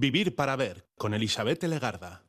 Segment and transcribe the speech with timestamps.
[0.00, 2.22] Vivir para ver con Elizabeth Legarda.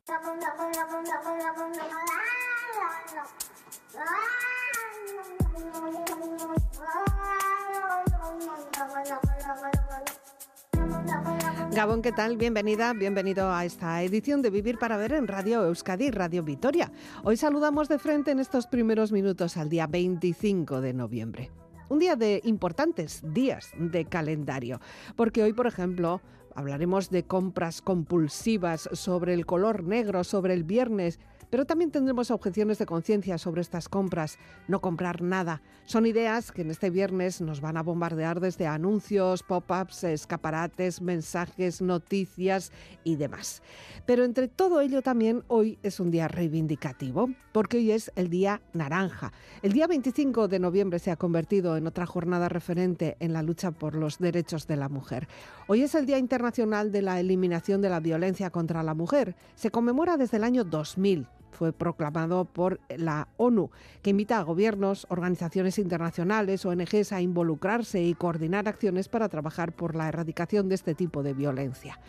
[11.70, 12.36] Gabón, ¿qué tal?
[12.36, 16.92] Bienvenida, bienvenido a esta edición de Vivir para Ver en Radio Euskadi, Radio Vitoria.
[17.24, 21.50] Hoy saludamos de frente en estos primeros minutos al día 25 de noviembre.
[21.88, 24.78] Un día de importantes días de calendario,
[25.16, 26.20] porque hoy, por ejemplo,
[26.54, 31.18] hablaremos de compras compulsivas sobre el color negro, sobre el viernes
[31.52, 34.38] pero también tendremos objeciones de conciencia sobre estas compras.
[34.68, 35.60] No comprar nada.
[35.84, 41.82] Son ideas que en este viernes nos van a bombardear desde anuncios, pop-ups, escaparates, mensajes,
[41.82, 42.72] noticias
[43.04, 43.60] y demás.
[44.06, 48.62] Pero entre todo ello también hoy es un día reivindicativo, porque hoy es el día
[48.72, 49.34] naranja.
[49.60, 53.72] El día 25 de noviembre se ha convertido en otra jornada referente en la lucha
[53.72, 55.28] por los derechos de la mujer.
[55.66, 59.36] Hoy es el Día Internacional de la Eliminación de la Violencia contra la Mujer.
[59.54, 63.70] Se conmemora desde el año 2000 fue proclamado por la ONU,
[64.02, 69.94] que invita a gobiernos, organizaciones internacionales, ONGs a involucrarse y coordinar acciones para trabajar por
[69.94, 72.00] la erradicación de este tipo de violencia.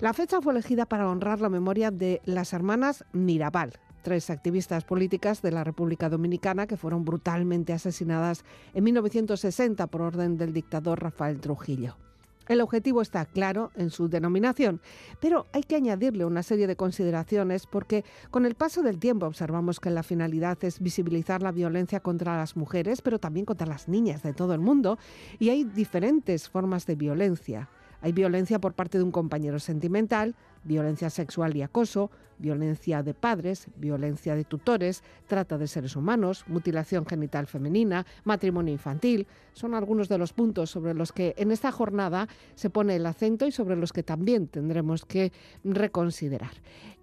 [0.00, 5.42] La fecha fue elegida para honrar la memoria de las hermanas Mirabal, tres activistas políticas
[5.42, 11.40] de la República Dominicana que fueron brutalmente asesinadas en 1960 por orden del dictador Rafael
[11.40, 11.96] Trujillo.
[12.48, 14.80] El objetivo está claro en su denominación,
[15.20, 19.80] pero hay que añadirle una serie de consideraciones porque con el paso del tiempo observamos
[19.80, 24.22] que la finalidad es visibilizar la violencia contra las mujeres, pero también contra las niñas
[24.22, 24.98] de todo el mundo,
[25.38, 27.68] y hay diferentes formas de violencia.
[28.02, 33.68] Hay violencia por parte de un compañero sentimental, violencia sexual y acoso, violencia de padres,
[33.76, 39.28] violencia de tutores, trata de seres humanos, mutilación genital femenina, matrimonio infantil.
[39.52, 43.46] Son algunos de los puntos sobre los que en esta jornada se pone el acento
[43.46, 46.52] y sobre los que también tendremos que reconsiderar.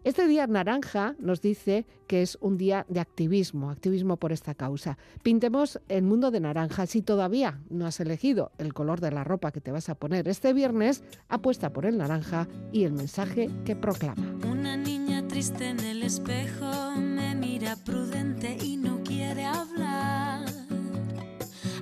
[0.06, 4.98] Este día naranja nos dice que es un día de activismo, activismo por esta causa.
[5.24, 6.86] Pintemos el mundo de naranja.
[6.86, 10.30] Si todavía no has elegido el color de la ropa que te vas a poner
[10.30, 14.38] este viernes, apuesta por el naranja y el mensaje que proclama.
[14.50, 20.46] Una niña triste en el espejo me mira prudente y no quiere hablar.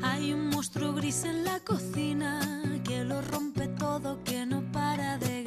[0.02, 5.47] Hay un monstruo gris en la cocina que lo rompe todo, que no para de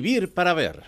[0.00, 0.84] Vivir para ver.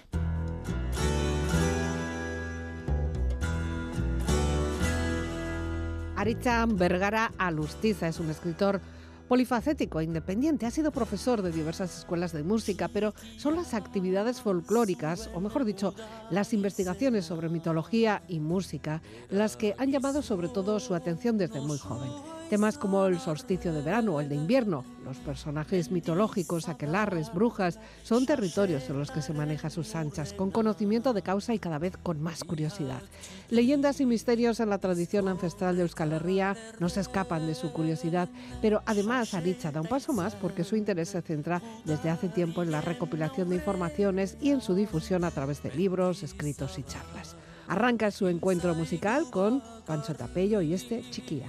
[6.69, 8.81] Vergara Alustiza es un escritor
[9.27, 10.65] polifacético e independiente.
[10.65, 15.65] Ha sido profesor de diversas escuelas de música, pero son las actividades folclóricas, o mejor
[15.65, 15.93] dicho,
[16.31, 21.61] las investigaciones sobre mitología y música, las que han llamado sobre todo su atención desde
[21.61, 22.40] muy joven.
[22.51, 27.79] Temas como el solsticio de verano o el de invierno, los personajes mitológicos, aquelarres, brujas,
[28.03, 31.79] son territorios en los que se maneja sus anchas, con conocimiento de causa y cada
[31.79, 33.03] vez con más curiosidad.
[33.51, 37.73] Leyendas y misterios en la tradición ancestral de Euskal Herria no se escapan de su
[37.73, 38.29] curiosidad,
[38.61, 42.65] pero además Aritza da un paso más porque su interés se centra desde hace tiempo
[42.65, 46.83] en la recopilación de informaciones y en su difusión a través de libros, escritos y
[46.83, 47.37] charlas.
[47.69, 51.47] Arranca su encuentro musical con Pancho Tapello y este Chiquilla.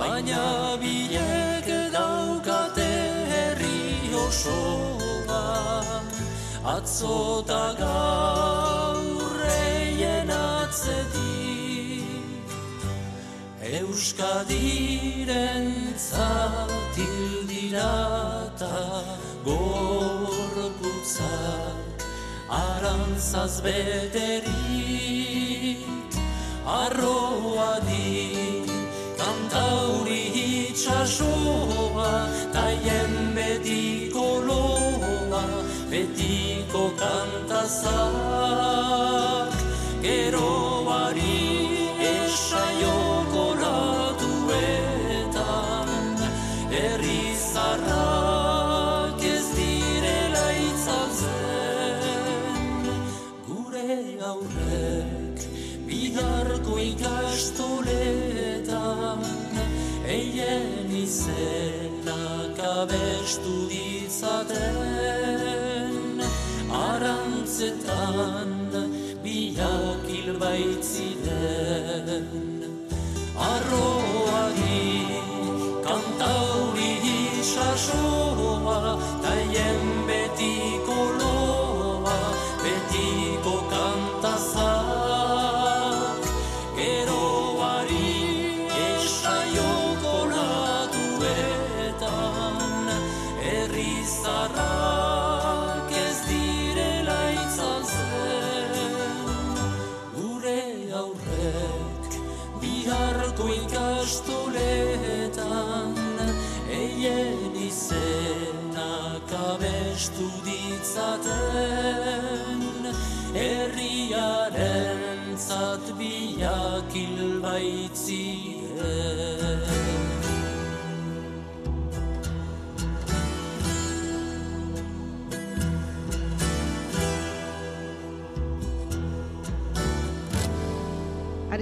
[0.00, 2.92] Baina bilek daukate
[3.30, 5.44] herri osoa
[6.74, 12.48] Atzo eta gaur reien atzetik
[13.80, 15.66] Euskadiren
[16.08, 17.20] zatil
[17.52, 17.92] dira
[18.46, 18.78] eta
[19.44, 21.28] gorputzak
[22.62, 25.80] Arantzaz beterik
[26.80, 27.72] arroa
[30.80, 32.10] itxasoa,
[32.52, 35.44] taien betiko loa,
[35.90, 38.00] betiko kantazak,
[40.00, 40.79] geroari
[62.82, 63.59] abestu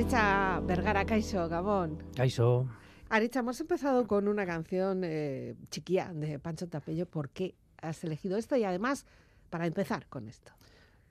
[0.09, 1.99] Aritza Vergara Caixo, Gabón.
[2.17, 2.67] Kaixo,
[3.11, 7.05] Aritza, hemos empezado con una canción eh, chiquilla de Pancho Tapello.
[7.05, 8.57] ¿Por qué has elegido esto?
[8.57, 9.05] Y además,
[9.51, 10.53] para empezar con esto.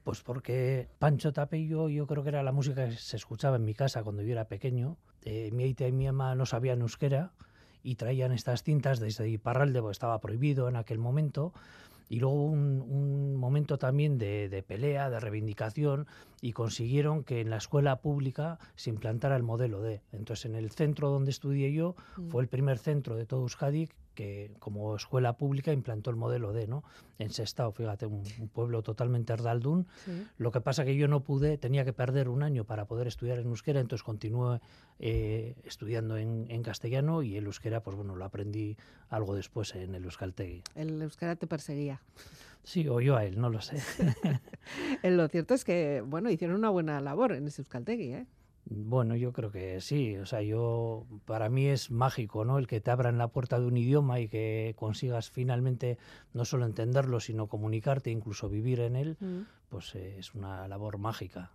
[0.04, 3.76] pues porque Pancho Tapello yo creo que era la música que se escuchaba en mi
[3.76, 4.98] casa cuando yo era pequeño.
[5.22, 7.34] Eh, mi aita y mi ama no sabían euskera
[7.84, 11.54] y traían estas cintas desde Iparralde, porque estaba prohibido en aquel momento.
[12.10, 16.08] Y luego un, un momento también de, de pelea, de reivindicación,
[16.42, 20.02] y consiguieron que en la escuela pública se implantara el modelo D.
[20.12, 21.96] Entonces, en el centro donde estudié yo,
[22.30, 26.66] fue el primer centro de todo Euskadi que como escuela pública implantó el modelo D,
[26.66, 26.84] ¿no?
[27.20, 29.86] En Sestao, fíjate, un, un pueblo totalmente erdaldún.
[30.06, 30.26] Sí.
[30.40, 33.38] Lo que pasa que yo no pude, tenía que perder un año para poder estudiar
[33.38, 34.60] en euskera, entonces continué
[34.98, 38.76] eh, estudiando en, en castellano y el euskera, pues bueno, lo aprendí
[39.10, 40.64] algo después en el Euskaltegui.
[40.74, 42.02] El euskera te perseguía.
[42.64, 43.78] Sí, o yo a él, no lo sé.
[45.04, 48.26] Lo cierto es que, bueno, hicieron una buena labor en ese Euskaltegui, ¿eh?
[48.70, 50.18] Bueno, yo creo que sí.
[50.18, 52.58] O sea, yo para mí es mágico, ¿no?
[52.58, 55.98] El que te abran la puerta de un idioma y que consigas finalmente
[56.34, 59.42] no solo entenderlo, sino comunicarte, incluso vivir en él, Mm.
[59.70, 61.52] pues eh, es una labor mágica.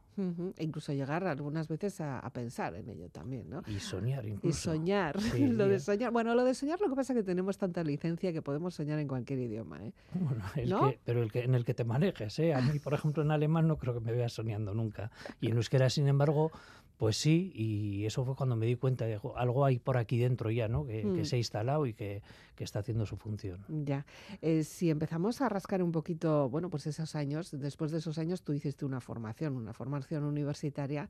[0.58, 3.62] E incluso llegar algunas veces a, a pensar en ello también, ¿no?
[3.66, 4.70] Y soñar Y incluso.
[4.72, 6.12] soñar, Sí, lo de y- soñar.
[6.12, 8.98] Bueno, lo de soñar lo que pasa es que tenemos tanta licencia que podemos soñar
[8.98, 9.92] en cualquier idioma, ¿eh?
[10.12, 10.80] Bueno, el ¿No?
[10.90, 12.52] que- pero el que, en el que te manejes, ¿eh?
[12.52, 15.10] A mí, por ejemplo, en alemán no creo que me veas soñando nunca.
[15.40, 16.52] Y en euskera, sin embargo,
[16.96, 20.18] pues sí, y eso fue cuando me di cuenta de "Jo, algo hay por aquí
[20.18, 20.86] dentro ya, ¿no?
[20.86, 21.24] Que, que Mm.
[21.24, 22.22] se ha instalado y que,
[22.54, 23.64] que está haciendo su función.
[23.68, 24.06] Ya.
[24.40, 28.42] Eh, si empezamos a rascar un poquito, bueno, pues esos años, después de esos años
[28.42, 31.08] tú hiciste una formación, una formación universitaria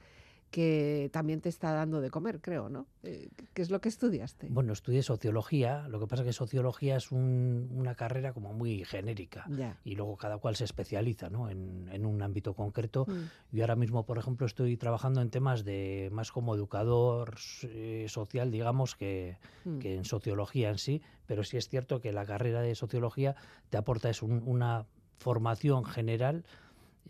[0.53, 2.87] que también te está dando de comer, creo, ¿no?
[3.03, 4.49] Eh, ¿Qué es lo que estudiaste?
[4.51, 8.85] Bueno, estudié sociología, lo que pasa es que sociología es un- una carrera como muy
[8.85, 9.79] genérica Ya.
[9.83, 11.49] y luego cada cual se especializa ¿no?
[11.49, 13.07] en, en un ámbito concreto.
[13.09, 13.57] Mm.
[13.57, 18.51] Yo ahora mismo, por ejemplo, estoy trabajando en temas de más como educador eh, social,
[18.51, 19.79] digamos, que, Mm.
[19.79, 23.37] que en sociología en sí, pero sí es cierto que la carrera de sociología
[23.71, 24.85] te aporta es un- una
[25.19, 26.45] formación general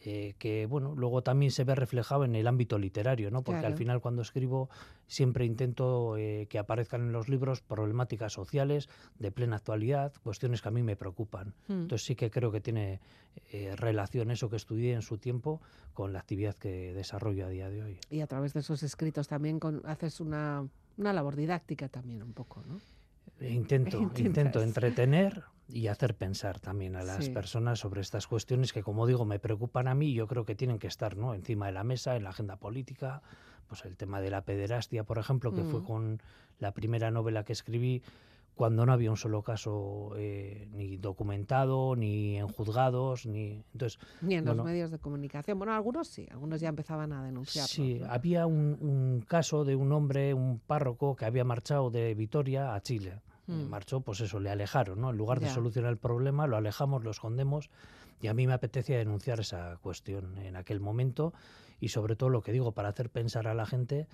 [0.05, 3.73] eh, que bueno luego también se ve reflejado en el ámbito literario no porque Claro.
[3.75, 4.69] al final cuando escribo
[5.07, 10.69] siempre intento eh, que aparezcan en los libros problemáticas sociales de plena actualidad cuestiones que
[10.69, 11.73] a mí me preocupan Mm.
[11.83, 13.01] entonces sí que creo que tiene
[13.53, 15.61] eh, relación eso que estudié en su tiempo
[15.95, 19.29] con la actividad que desarrollo a día de hoy Y a través de esos escritos
[19.29, 20.67] también con- haces una,
[20.97, 22.79] una labor didáctica también un poco, ¿no?
[23.47, 24.21] Intento, Intentas.
[24.21, 25.43] intento entretener
[25.73, 27.31] y hacer pensar también a las Sí.
[27.31, 30.55] personas sobre estas cuestiones que, como digo, me preocupan a mí y yo creo que
[30.55, 31.35] tienen que estar ¿no?
[31.35, 33.23] encima de la mesa, en la agenda política.
[33.69, 35.85] Pues el tema de la pederastia, por ejemplo, que fue Mm.
[35.85, 36.23] con
[36.59, 38.03] la primera novela que escribí
[38.55, 43.65] cuando no había un solo caso eh, ni documentado, ni en juzgados, ni...
[43.73, 45.57] Entonces, Ni en los medios de comunicación.
[45.57, 47.69] Bueno, algunos sí, algunos ya empezaban a denunciarlo.
[47.69, 48.13] Sí, ¿no?
[48.13, 52.83] había un, un caso de un hombre, un párroco, que había marchado de Vitoria a
[52.83, 53.21] Chile.
[53.47, 53.69] Mm.
[53.69, 55.11] Marchó, pues eso, le alejaron, ¿no?
[55.11, 55.55] En lugar de Ya.
[55.55, 57.71] solucionar el problema, lo alejamos, lo escondemos.
[58.21, 61.33] Y a mí me apetecía denunciar esa cuestión en aquel momento
[61.81, 64.07] y sobre todo lo que digo, para hacer pensar a la gente.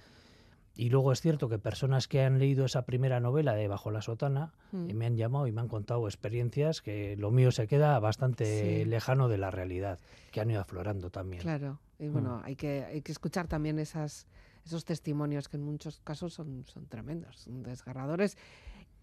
[0.74, 4.00] Y luego es cierto que personas que han leído esa primera novela de Bajo la
[4.00, 4.88] Sotana Mm.
[4.90, 8.44] eh, me han llamado y me han contado experiencias que lo mío se queda bastante
[8.84, 8.84] Sí.
[8.86, 9.98] lejano de la realidad,
[10.30, 11.42] que han ido aflorando también.
[11.42, 12.12] Claro, y Mm.
[12.12, 14.26] bueno, hay, que, hay que escuchar también esas,
[14.64, 18.38] esos testimonios que en muchos casos son, son tremendos, son desgarradores.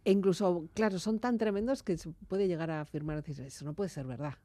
[0.05, 3.74] E incluso, claro, son tan tremendos que se puede llegar a afirmar, decir, eso no
[3.74, 4.35] puede ser verdad.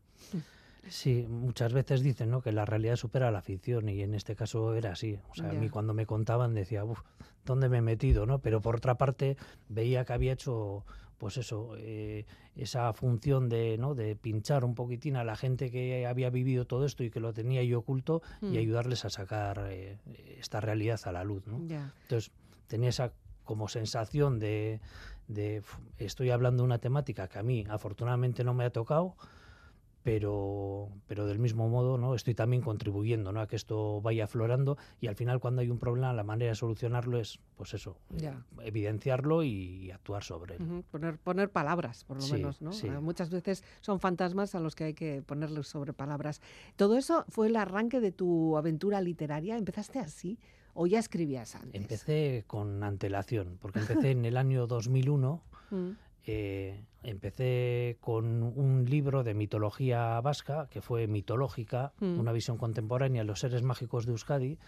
[0.89, 2.41] Sí, muchas veces dicen ¿no?
[2.41, 5.19] que la realidad supera la ficción y en este caso era así.
[5.31, 7.03] O sea, a mí cuando me contaban decía, uff,
[7.45, 8.25] ¿dónde me he metido?
[8.25, 8.39] ¿no?
[8.39, 9.37] Pero por otra parte
[9.69, 10.87] veía que había hecho,
[11.19, 12.25] pues eso, eh,
[12.57, 13.95] esa función de, ¿no?
[13.95, 17.35] de pinchar un poquitín a la gente que había vivido todo esto y que lo
[17.35, 18.55] tenía yo oculto Mm.
[18.55, 19.99] y ayudarles a sacar eh,
[20.39, 21.47] esta realidad a la luz.
[21.47, 21.59] ¿no?
[21.59, 22.33] Entonces
[22.69, 23.13] tenía esa
[23.45, 24.81] como sensación de,
[25.33, 29.17] de "Uf, estoy hablando de una temática que a mí afortunadamente no me ha tocado,
[30.03, 32.15] pero, pero del mismo modo ¿no?
[32.15, 33.41] estoy también contribuyendo ¿no?
[33.41, 36.55] a que esto vaya aflorando y al final cuando hay un problema la manera de
[36.55, 38.43] solucionarlo es pues eso, Ya.
[38.63, 40.63] evidenciarlo y actuar sobre él.
[40.63, 42.73] Ujú, Poner, poner palabras, por lo Sí, menos, ¿no?
[42.73, 42.89] sí.
[42.89, 46.41] Ah, Muchas veces son fantasmas a los que hay que ponerles sobre palabras.
[46.77, 49.59] ¿Todo eso fue el arranque de tu aventura literaria?
[49.59, 50.39] ¿Empezaste así
[50.75, 51.75] o ya escribías antes?
[51.81, 55.91] Empecé con antelación, porque empecé en el año 2001 Mm,
[56.27, 62.19] eh, empecé con un libro de mitología vasca, que fue mitológica, Mm.
[62.19, 64.59] una visión contemporánea de los seres mágicos de Euskadi.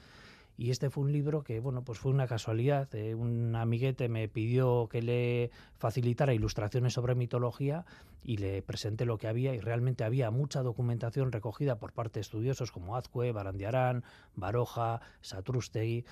[0.62, 2.95] Y este fue un libro que, bueno, pues fue una casualidad.
[2.95, 7.85] eh, un amiguete me pidió que le facilitara ilustraciones sobre mitología
[8.23, 12.21] y le presenté lo que había y realmente había mucha documentación recogida por parte de
[12.21, 14.04] estudiosos como Azcue, Barandiarán,
[14.37, 16.04] Baroja, Satrústegui,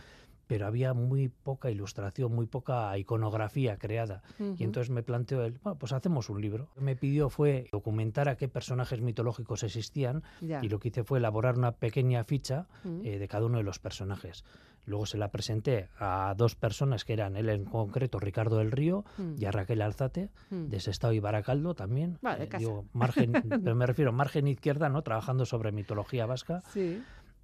[0.50, 4.21] pero había muy poca ilustración, muy poca iconografía creada.
[4.40, 4.57] ujú.
[4.59, 6.64] Y entonces me planteó él, bueno, pues hacemos un libro.
[6.71, 10.59] Lo que me pidió fue documentar a qué personajes mitológicos existían Ya.
[10.61, 13.00] y lo que hice fue elaborar una pequeña ficha Mm.
[13.07, 14.45] eh, de cada uno de los personajes.
[14.87, 19.04] Luego se la presenté a dos personas que eran él en concreto, Ricardo del Río,
[19.19, 19.35] Mm.
[19.38, 20.64] y a Raquel Alzate, Mm.
[20.69, 22.19] de Sestao y Baracaldo también.
[22.23, 23.30] Vale, Eh, digo, margen,
[23.73, 25.02] pero me refiero margen izquierda, ¿no?
[25.02, 26.62] Trabajando sobre mitología vasca.
[26.73, 27.00] Sí.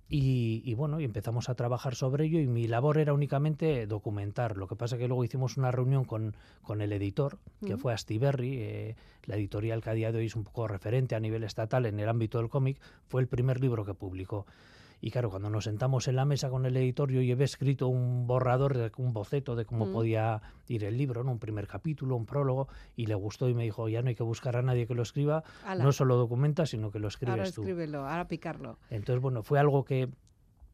[0.09, 4.57] Y, y bueno, y empezamos a trabajar sobre ello y mi labor era únicamente documentar.
[4.57, 7.79] Lo que pasa que luego hicimos una reunión con, con el editor, que Mm.
[7.79, 11.21] fue Astiberri, eh, la editorial que a día de hoy es un poco referente a
[11.21, 14.47] nivel estatal en el ámbito del cómic, fue el primer libro que publicó.
[15.01, 18.27] Y claro, cuando nos sentamos en la mesa con el editor, yo llevé escrito un
[18.27, 19.93] borrador, un boceto de cómo Mm.
[19.93, 21.33] podía ir el libro, ¿no?
[21.33, 24.23] un primer capítulo, un prólogo, y le gustó y me dijo, ya no hay que
[24.23, 27.53] buscar a nadie que lo escriba, Ala, no solo documenta, sino que lo ahora escribes
[27.55, 27.61] tú.
[27.63, 28.79] escríbelo, ahora picarlo.
[28.91, 30.09] Entonces, bueno, fue algo que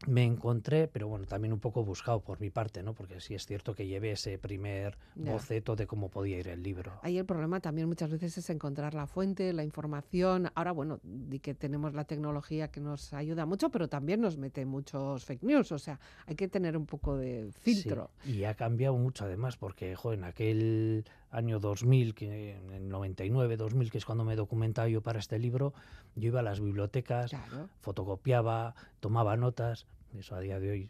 [0.07, 2.93] me encontré, pero bueno, también un poco buscado por mi parte, ¿no?
[2.93, 6.99] Porque sí es cierto que llevé ese primer boceto de cómo podía ir el libro.
[7.01, 10.49] Ahí el problema también muchas veces es encontrar la fuente, la información.
[10.55, 14.65] Ahora, bueno, di que tenemos la tecnología que nos ayuda mucho, pero también nos mete
[14.65, 15.71] muchos fake news.
[15.71, 18.11] O sea, hay que tener un poco de filtro.
[18.23, 22.87] Sí, y ha cambiado mucho además, porque jo, en aquel año 2000, que, en el
[22.89, 25.73] 99, 2000, que es cuando me documentaba yo para este libro,
[26.15, 27.69] yo iba a las bibliotecas, Claro.
[27.81, 29.87] fotocopiaba, tomaba notas.
[30.17, 30.89] Eso a día de hoy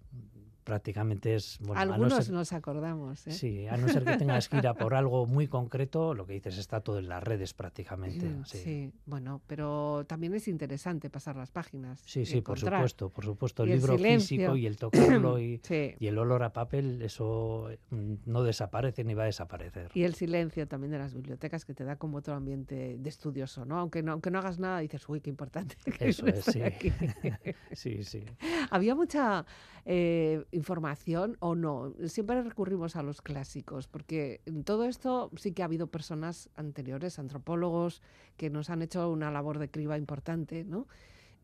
[0.64, 1.58] prácticamente es...
[1.60, 3.28] Bueno, a no Algunos ser- nos acordamos.
[3.28, 3.32] ¿eh?
[3.32, 6.34] Sí, a no ser que tengas que ir a por algo muy concreto, lo que
[6.34, 8.26] dices está todo en las redes prácticamente.
[8.30, 12.02] Mm, Sí, sí, bueno, pero también es interesante pasar las páginas.
[12.06, 13.64] sí, sí, por supuesto, por supuesto.
[13.64, 14.38] El libro silencio.
[14.38, 15.96] físico y el tocarlo y, Sí.
[16.00, 19.92] y el olor a papel, eso mm, no desaparece ni va a desaparecer.
[19.94, 23.66] Y el silencio también de las bibliotecas que te da como otro ambiente de estudioso,
[23.66, 23.80] ¿no?
[23.80, 25.76] Aunque no, aunque no hagas nada, dices, uy, qué importante.
[25.98, 26.62] que Eso es, sí.
[26.62, 26.92] aquí".
[27.74, 28.24] sí, sí.
[28.70, 29.46] ¿Había mucha
[29.86, 31.94] eh, información o no?
[32.08, 37.20] Siempre recurrimos a los clásicos, porque en todo esto sí que ha habido personas anteriores,
[37.20, 38.02] antropólogos,
[38.38, 40.88] que nos han hecho una labor de criba importante, ¿no?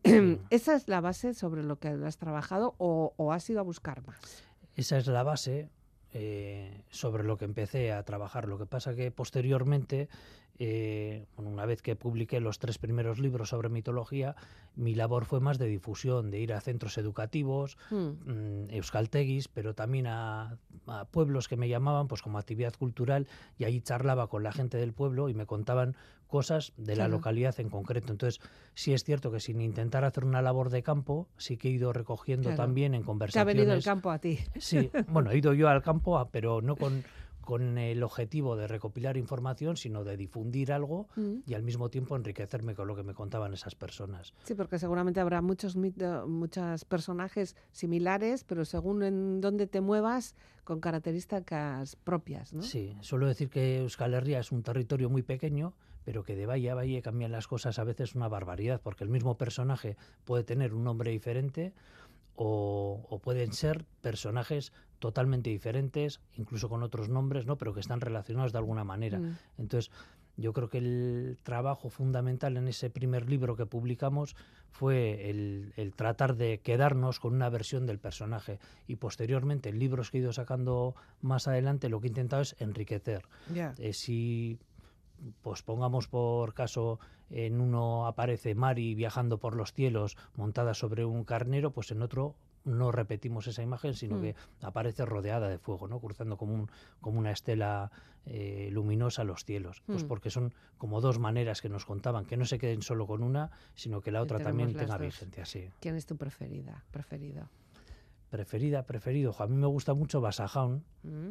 [0.50, 4.06] ¿Esa es la base sobre lo que has trabajado o, o has ido a buscar
[4.08, 4.44] más?
[4.76, 5.70] Esa es la base
[6.12, 8.48] eh, sobre lo que empecé a trabajar.
[8.48, 10.10] Lo que pasa que posteriormente,
[10.60, 14.36] eh, bueno, una vez que publiqué los tres primeros libros sobre mitología,
[14.76, 18.10] mi labor fue más de difusión, de ir a centros educativos, Hmm.
[18.26, 23.64] mm, euskaltegis, pero también a, a pueblos que me llamaban pues como actividad cultural y
[23.64, 25.96] ahí charlaba con la gente del pueblo y me contaban
[26.28, 27.12] cosas de la Claro.
[27.14, 28.12] localidad en concreto.
[28.12, 28.40] Entonces,
[28.76, 31.92] sí es cierto que sin intentar hacer una labor de campo, sí que he ido
[31.94, 32.58] recogiendo Claro.
[32.58, 33.56] también en Te ha conversaciones.
[33.56, 34.38] venido el campo a ti.
[34.60, 37.04] Sí, bueno, he ido yo al campo, pero no con,
[37.42, 41.40] con el objetivo de recopilar información, sino de difundir algo Mm.
[41.46, 44.34] y al mismo tiempo enriquecerme con lo que me contaban esas personas.
[44.44, 50.80] Sí, porque seguramente habrá muchos muchos personajes similares, pero según en dónde te muevas, con
[50.80, 52.62] características propias, ¿no?
[52.62, 56.70] Sí, suelo decir que Euskal Herria es un territorio muy pequeño, pero que de valle
[56.70, 60.74] a valle cambian las cosas a veces una barbaridad, porque el mismo personaje puede tener
[60.74, 61.74] un nombre diferente
[62.36, 67.58] o, o pueden ser personajes totalmente diferentes, incluso con otros nombres, ¿no?
[67.58, 69.20] pero que están relacionados de alguna manera.
[69.20, 69.38] Mm.
[69.58, 69.92] Entonces,
[70.40, 74.36] yo creo que el trabajo fundamental en ese primer libro que publicamos
[74.70, 80.12] fue el, el tratar de quedarnos con una versión del personaje y posteriormente en libros
[80.12, 83.24] que he ido sacando más adelante lo que he intentado es enriquecer.
[83.78, 84.60] Eh, si
[85.42, 91.26] pues pongamos por caso en uno aparece Mari viajando por los cielos montada sobre un
[91.26, 94.22] carnero, pues en otro no repetimos esa imagen, sino Mm.
[94.22, 96.00] que aparece rodeada de fuego, ¿no?
[96.00, 96.70] cruzando como, un,
[97.02, 97.92] como una estela
[98.26, 99.82] eh, luminosa los cielos.
[99.88, 100.08] Pues Mm.
[100.08, 103.50] porque son como dos maneras que nos contaban, que no se queden solo con una,
[103.76, 105.02] sino que la otra también tenga dos.
[105.02, 105.46] vigencia.
[105.46, 105.70] Sí.
[105.80, 106.84] ¿Quién es tu preferida?
[106.92, 107.50] Preferido.
[108.30, 109.36] Preferida, preferido.
[109.40, 111.30] A mí me gusta mucho Basajaun Mm.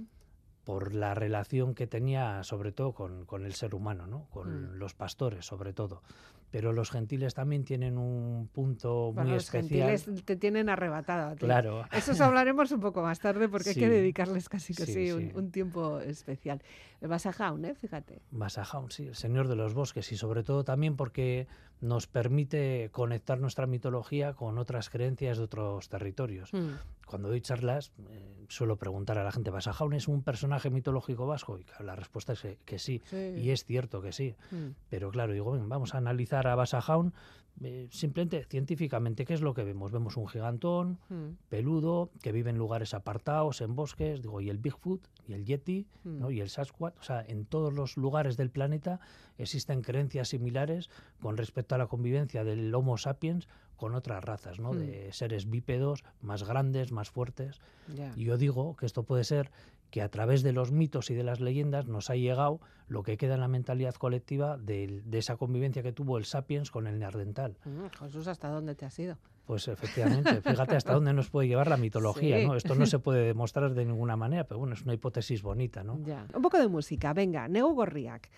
[0.69, 4.27] Por la relación que tenía sobre todo con, con el ser humano, ¿no?
[4.29, 4.79] con Mm.
[4.79, 6.03] los pastores sobre todo.
[6.51, 9.89] Pero los gentiles también tienen un punto Bueno, muy los especial.
[9.99, 11.35] gentiles te tienen arrebatada.
[11.37, 11.85] Claro.
[11.91, 13.89] Esos hablaremos un poco más tarde porque hay que Sí.
[13.91, 15.33] dedicarles casi que Sí, sí, un, sí.
[15.35, 16.61] un tiempo especial.
[17.01, 17.75] Vas a Jaun, ¿eh?
[17.75, 18.21] Fíjate.
[18.31, 21.47] Basajaun, sí, el señor de los bosques y sobre todo también porque
[21.81, 26.53] nos permite conectar nuestra mitología con otras creencias de otros territorios.
[26.53, 26.73] Mm.
[27.09, 31.59] Cuando doy charlas eh, suelo preguntar a la gente, ¿Basajaun es un personaje mitológico vasco?
[31.59, 33.01] Y claro, la respuesta es que, que sí.
[33.07, 33.17] Sí.
[33.37, 34.35] Y es cierto que sí.
[34.51, 34.69] Mm.
[34.91, 37.13] Pero claro, digo, ven, vamos a analizar a Basajaun
[37.65, 39.25] eh, simplemente científicamente.
[39.25, 39.91] ¿Qué es lo que vemos?
[39.91, 41.31] Vemos un gigantón Mm.
[41.49, 45.87] peludo que vive en lugares apartados, en bosques, digo, y el Bigfoot, y el Yeti,
[46.05, 46.29] ¿no?
[46.29, 46.33] Mm.
[46.33, 46.97] y el Sasquatch.
[46.99, 49.01] O sea, en todos los lugares del planeta
[49.39, 50.89] existen creencias similares
[51.21, 54.73] con respecto a la convivencia del Homo sapiens con otras razas, ¿no?
[54.75, 54.79] Mm.
[54.79, 57.61] de seres bípedos más grandes, más fuertes.
[57.97, 58.13] Ya.
[58.17, 59.51] Y yo digo que esto puede ser
[59.91, 63.17] que a través de los mitos y de las leyendas nos ha llegado lo que
[63.17, 66.99] queda en la mentalidad colectiva del- de, esa convivencia que tuvo el sapiens con el
[66.99, 67.57] neandertal.
[67.65, 69.17] Mm, Jesús, ¿hasta dónde te has ido?
[69.47, 72.47] Pues efectivamente, fíjate hasta dónde nos puede llevar la mitología, Sí.
[72.47, 72.55] ¿no?
[72.55, 75.99] Esto no se puede demostrar de ninguna manera, pero bueno, es una hipótesis bonita, ¿no?
[76.05, 76.27] Ya.
[76.35, 78.29] Un poco de música, venga, Neu Gorriak.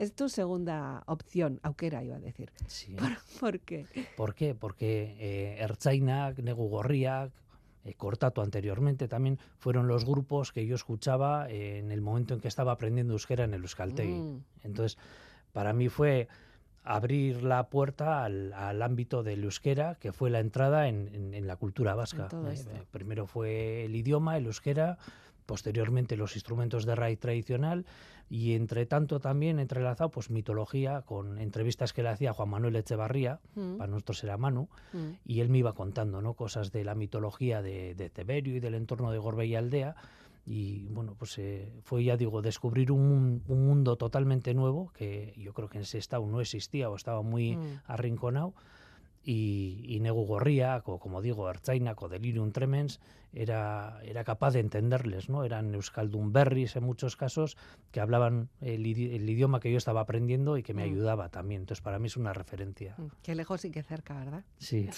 [0.00, 2.50] Es tu segunda opción, aukera iba a decir.
[2.66, 2.96] Sí.
[3.38, 3.84] ¿Por qué?
[4.16, 4.54] ¿Por qué?
[4.54, 7.30] Porque eh, Ertzainak, Negu Gorriak,
[7.84, 12.40] eh, Cortato anteriormente también fueron los grupos que yo escuchaba eh, en el momento en
[12.40, 14.14] que estaba aprendiendo euskera en el Euskaltegui.
[14.20, 14.44] Mm.
[14.64, 14.96] Entonces,
[15.52, 16.28] para mí fue
[16.82, 21.46] abrir la puerta al, al ámbito del euskera, que fue la entrada en, en- en
[21.46, 22.28] la cultura vasca.
[22.32, 24.96] Eh, eh, primero fue el idioma, el euskera,
[25.44, 27.84] posteriormente los instrumentos de raíz tradicional
[28.30, 33.40] y entre tanto también entrelazado pues mitología con entrevistas que le hacía Juan Manuel Echevarría,
[33.56, 33.76] Mm.
[33.76, 34.98] para nosotros era Manu, Mm.
[35.24, 36.34] y él me iba contando ¿no?
[36.34, 39.96] cosas de la mitología de, de Teberio y del entorno de Gorbella Aldea.
[40.46, 45.68] Y bueno, pues eh, fue, ya digo, descubrir un mundo totalmente nuevo que yo creo
[45.68, 47.80] que en ese estado no existía o estaba muy Mm.
[47.86, 48.54] arrinconado
[49.22, 53.00] y, y Negu Gorriak, o como digo, Ertzainak o Delirium Tremens,
[53.32, 55.44] era, era capaz de entenderles, ¿no?
[55.44, 57.56] Eran Euskaldun Berries en muchos casos,
[57.92, 60.92] que hablaban el, el, idioma que yo estaba aprendiendo y que me mm.
[60.92, 61.62] ayudaba también.
[61.62, 62.94] Entonces, para mí es una referencia.
[62.98, 64.44] Mm, qué lejos y qué cerca, ¿verdad?
[64.58, 64.88] Sí.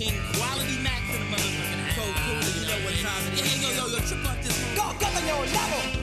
[0.00, 0.16] King.
[0.32, 1.94] Quality Max in the motherfucking house.
[1.94, 3.60] Cool, cool, you know what time it is.
[3.60, 4.56] Yeah, yo, yo, yo, trip out this.
[4.74, 5.99] Go, coño, lago, perseguido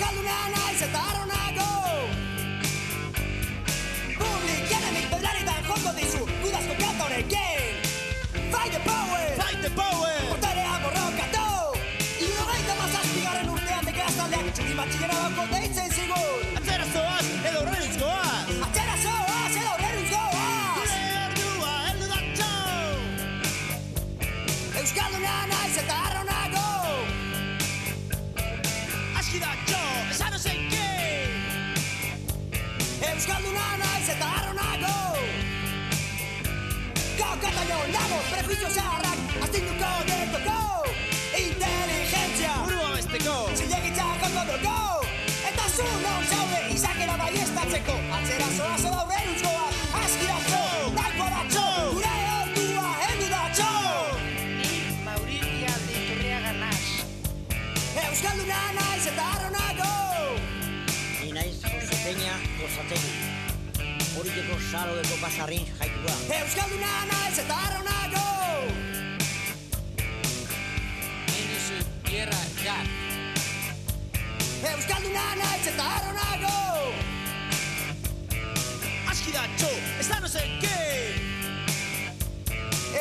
[0.00, 1.09] E buscando una nice,
[37.92, 40.58] dago prejuizio zaharrak Aztinduko detoko
[41.40, 44.76] Inteligentzia Buru abesteko Zilegitza kondo doko
[45.50, 50.62] Eta zu non zaude izakera bai estatzeko Atzera zora zora aurren utzkoak Azkira zo,
[50.98, 53.72] daiko da zo Gure hortua hendu da zo
[55.08, 56.84] Mauritia dikurria ganaz
[58.06, 59.92] Euskalduna naiz eta arronago
[61.22, 63.14] Ni naiz Jose Peña gozategi
[64.10, 66.14] Horiteko saro deko pasarrin jaitu da.
[66.40, 67.69] Euskalduna naiz eta arronago
[74.74, 76.56] Euskalduna naiz eta arronago.
[79.10, 80.78] Aschidaccio, e sa non sai che.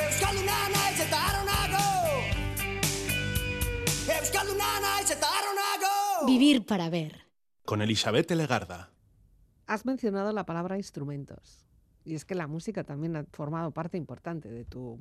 [0.04, 1.86] Euskalduna naiz eta arronago.
[4.20, 6.26] Euskalduna naiz eta arronago.
[6.28, 7.14] Vivir para ver.
[7.66, 8.90] Con Elizabeth Legarda.
[9.68, 11.66] Has mencionado la palabra instrumentos.
[12.04, 15.00] Y es que la música también ha formado parte importante de tu,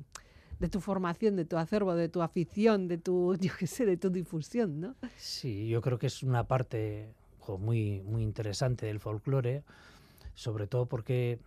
[0.59, 3.97] de tu formación, de tu acervo, de tu afición, de tu, yo qué sé, de
[3.97, 4.95] tu difusión, ¿no?
[5.17, 7.13] Sí, yo creo que es una parte
[7.57, 9.63] muy, muy interesante del folclore,
[10.35, 11.39] sobre todo porque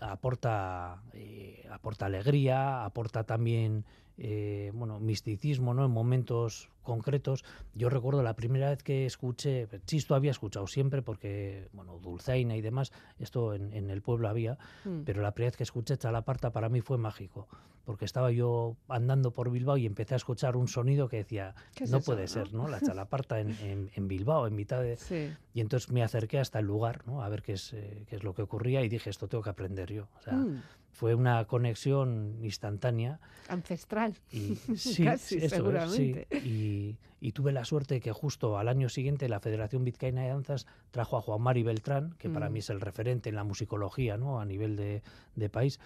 [0.00, 3.84] aporta, eh, aporta alegría, aporta también
[4.22, 5.84] eh, bueno, misticismo ¿no?
[5.86, 7.42] en momentos concretos.
[7.74, 12.60] Yo recuerdo la primera vez que escuché, Chisto había escuchado siempre porque, bueno, Dulzaina y
[12.60, 15.02] demás, esto en, en el pueblo había, Mm.
[15.04, 17.48] pero la primera vez que escuché Chalaparta para mí fue mágico,
[17.84, 21.84] porque estaba yo andando por Bilbao y empecé a escuchar un sonido que decía, ¿Qué
[21.84, 22.28] es no eso, puede no?
[22.28, 22.68] ser, ¿no?
[22.68, 24.96] La Chalaparta en, en- en Bilbao, en mitad de...
[24.96, 25.30] Sí.
[25.54, 27.22] Y entonces me acerqué hasta el lugar, ¿no?
[27.22, 29.50] A ver qué es, eh, qué es lo que ocurría y dije, esto tengo que
[29.50, 30.08] aprender yo.
[30.18, 34.14] O sea, Mm, fue una conexión instantánea ancestral.
[34.30, 36.26] y sí, Casi, eso es, seguramente.
[36.30, 36.36] sí.
[36.48, 40.66] Y, y tuve la suerte que justo al año siguiente la Federación Vizcaína de Danzas
[40.90, 42.52] trajo a Juan Mari Beltrán, que para Mm.
[42.52, 44.40] mí es el referente en la musicología ¿no?
[44.40, 45.02] a nivel de,
[45.36, 45.80] de país,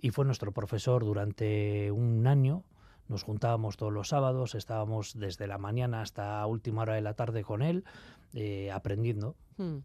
[0.00, 2.64] y fue nuestro profesor durante un año.
[3.08, 7.42] Nos juntábamos todos los sábados, estábamos desde la mañana hasta última hora de la tarde
[7.44, 7.84] con él,
[8.32, 9.36] eh, aprendiendo.
[9.58, 9.78] Mm.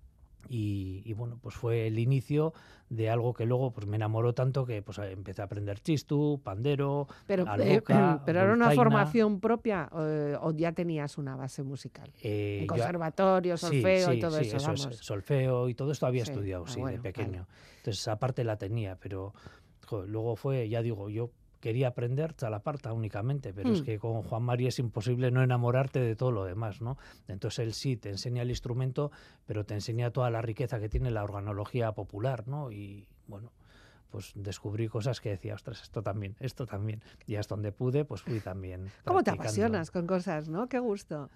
[0.49, 2.53] Y, y bueno, pues fue el inicio
[2.89, 7.07] de algo que luego pues me enamoró tanto que pues empecé a aprender chistu, pandero,
[7.25, 12.11] Pero, eh, alboca, pero era una formación propia eh, o ya tenías una base musical.
[12.21, 14.97] Eh, En yo- conservatorio, sí, solfeo y sí, todo sí, eso, es, vamos.
[14.97, 17.13] solfeo y todo esto había estudiado, ah, sí, bueno, de vale.
[17.13, 17.47] pequeño.
[17.77, 19.33] Entonces esa parte la tenía, pero
[19.85, 23.85] joder, luego fue, ya digo, yo quería aprender chalaparta únicamente, pero es Hmm.
[23.85, 26.97] que con Juan Mari es imposible no enamorarte de todo lo demás, ¿no?
[27.27, 29.11] Entonces él sí te enseña el instrumento,
[29.45, 32.71] pero te enseña toda la riqueza que tiene la organología popular, ¿no?
[32.71, 33.51] Y bueno,
[34.09, 37.01] pues descubrí cosas que decía, ostras, esto también, esto también.
[37.25, 38.89] Y hasta donde pude, pues fui también.
[39.05, 40.67] ¿Cómo te apasionas con cosas, no?
[40.67, 41.29] Qué gusto.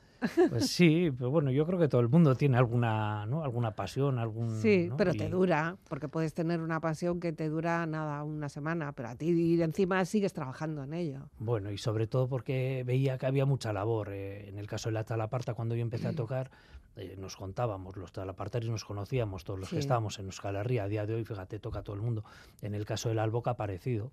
[0.49, 3.43] Pues sí, pero bueno, yo creo que todo el mundo tiene alguna, ¿no?
[3.43, 4.51] alguna pasión, algún.
[4.61, 4.97] Sí, ¿no?
[4.97, 8.91] pero te Y- dura, porque puedes tener una pasión que te dura nada, una semana,
[8.93, 11.29] pero a ti encima sigues trabajando en ello.
[11.39, 14.09] Bueno, y sobre todo porque veía que había mucha labor.
[14.11, 16.51] eh, en el caso de la talaparta, cuando yo empecé a tocar,
[16.95, 19.75] eh, nos contábamos, los talapartaris nos conocíamos, todos los Sí.
[19.75, 22.23] que estábamos en Euskal Herria a día de hoy, fíjate, toca todo el mundo.
[22.61, 24.11] En el caso del alboca, parecido.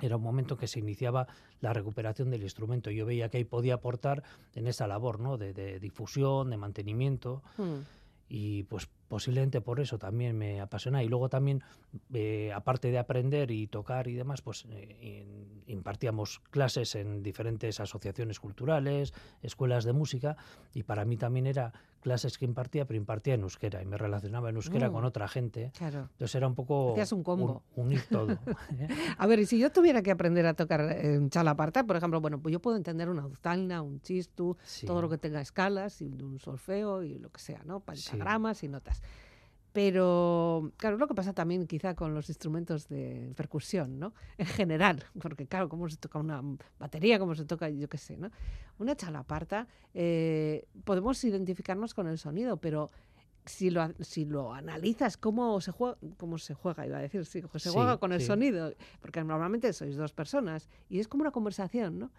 [0.00, 1.26] Era un momento que se iniciaba
[1.60, 2.90] la recuperación del instrumento.
[2.90, 4.22] Yo veía que ahí podía aportar
[4.54, 5.36] en esa labor, ¿no?
[5.36, 7.42] De, de difusión, de mantenimiento.
[7.58, 7.78] Mm.
[8.28, 11.62] Y pues posiblemente por eso también me apasiona y luego también
[12.14, 15.26] eh, aparte de aprender y tocar y demás pues eh,
[15.66, 20.36] impartíamos clases en diferentes asociaciones culturales escuelas de música
[20.72, 24.48] y para mí también era clases que impartía pero impartía en euskera y me relacionaba
[24.48, 24.92] en euskera Mm.
[24.92, 26.08] con otra gente Claro.
[26.12, 27.62] entonces era un poco Hacías un combo.
[27.74, 28.28] un- unir todo
[28.78, 28.88] ¿eh?
[29.18, 32.40] A ver, y si yo tuviera que aprender a tocar en chalaparta, por ejemplo, bueno,
[32.40, 34.86] pues yo puedo entender una duzalna, un chistu, Sí.
[34.86, 37.80] todo lo que tenga escalas y un solfeo y lo que sea, ¿no?
[37.80, 38.99] Pentagramas y notas.
[39.72, 44.12] Pero, claro, lo que pasa también quizá con los instrumentos de percusión, ¿no?
[44.36, 46.42] En general, porque claro, cómo se toca una
[46.78, 48.30] batería, cómo se toca, yo qué sé, ¿no?
[48.78, 52.90] Una chalaparta, eh, podemos identificarnos con el sonido, pero
[53.46, 57.40] si lo, si lo analizas, cómo se juega, cómo se juega, iba a decir, sí,
[57.40, 58.26] se Sí, juega con el sí.
[58.26, 62.10] sonido, porque normalmente sois dos personas y es como una conversación, ¿no?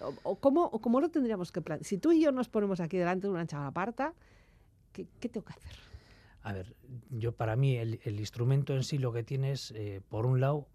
[0.00, 1.86] O, o cómo, o cómo lo tendríamos que plantear.
[1.86, 4.12] Si tú y yo nos ponemos aquí delante de una chalaparta,
[4.92, 5.72] ¿qué, qué tengo que hacer?
[6.46, 6.76] A ver,
[7.10, 10.40] yo para mí el, el instrumento en sí lo que tiene es, eh, por un
[10.40, 10.68] lado,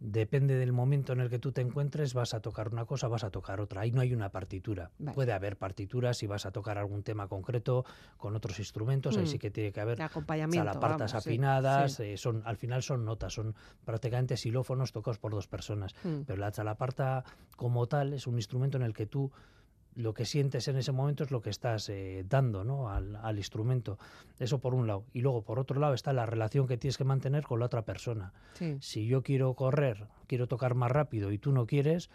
[0.00, 3.24] depende del momento en el que tú te encuentres, vas a tocar una cosa, vas
[3.24, 3.80] a tocar otra.
[3.80, 4.92] Ahí no hay una partitura.
[5.00, 5.12] Vale.
[5.16, 7.84] Puede haber partituras si vas a tocar algún tema concreto
[8.16, 9.26] con otros instrumentos, ahí Mm.
[9.26, 12.02] sí que tiene que haber chalapartas vamos, sí, afinadas, sí.
[12.04, 15.96] eh, son, al final son notas, son prácticamente xilófonos tocados por dos personas.
[16.04, 16.20] Mm.
[16.26, 17.24] Pero la chalaparta
[17.56, 19.32] como tal es un instrumento en el que tú
[19.98, 22.88] lo que sientes en ese momento es lo que estás eh, dando ¿no?
[22.88, 23.98] al, al instrumento.
[24.38, 25.04] Eso por un lado.
[25.12, 27.82] Y luego por otro lado está la relación que tienes que mantener con la otra
[27.82, 28.32] persona.
[28.54, 28.76] Sí.
[28.80, 32.10] Si yo quiero correr, quiero tocar más rápido y tú no quieres,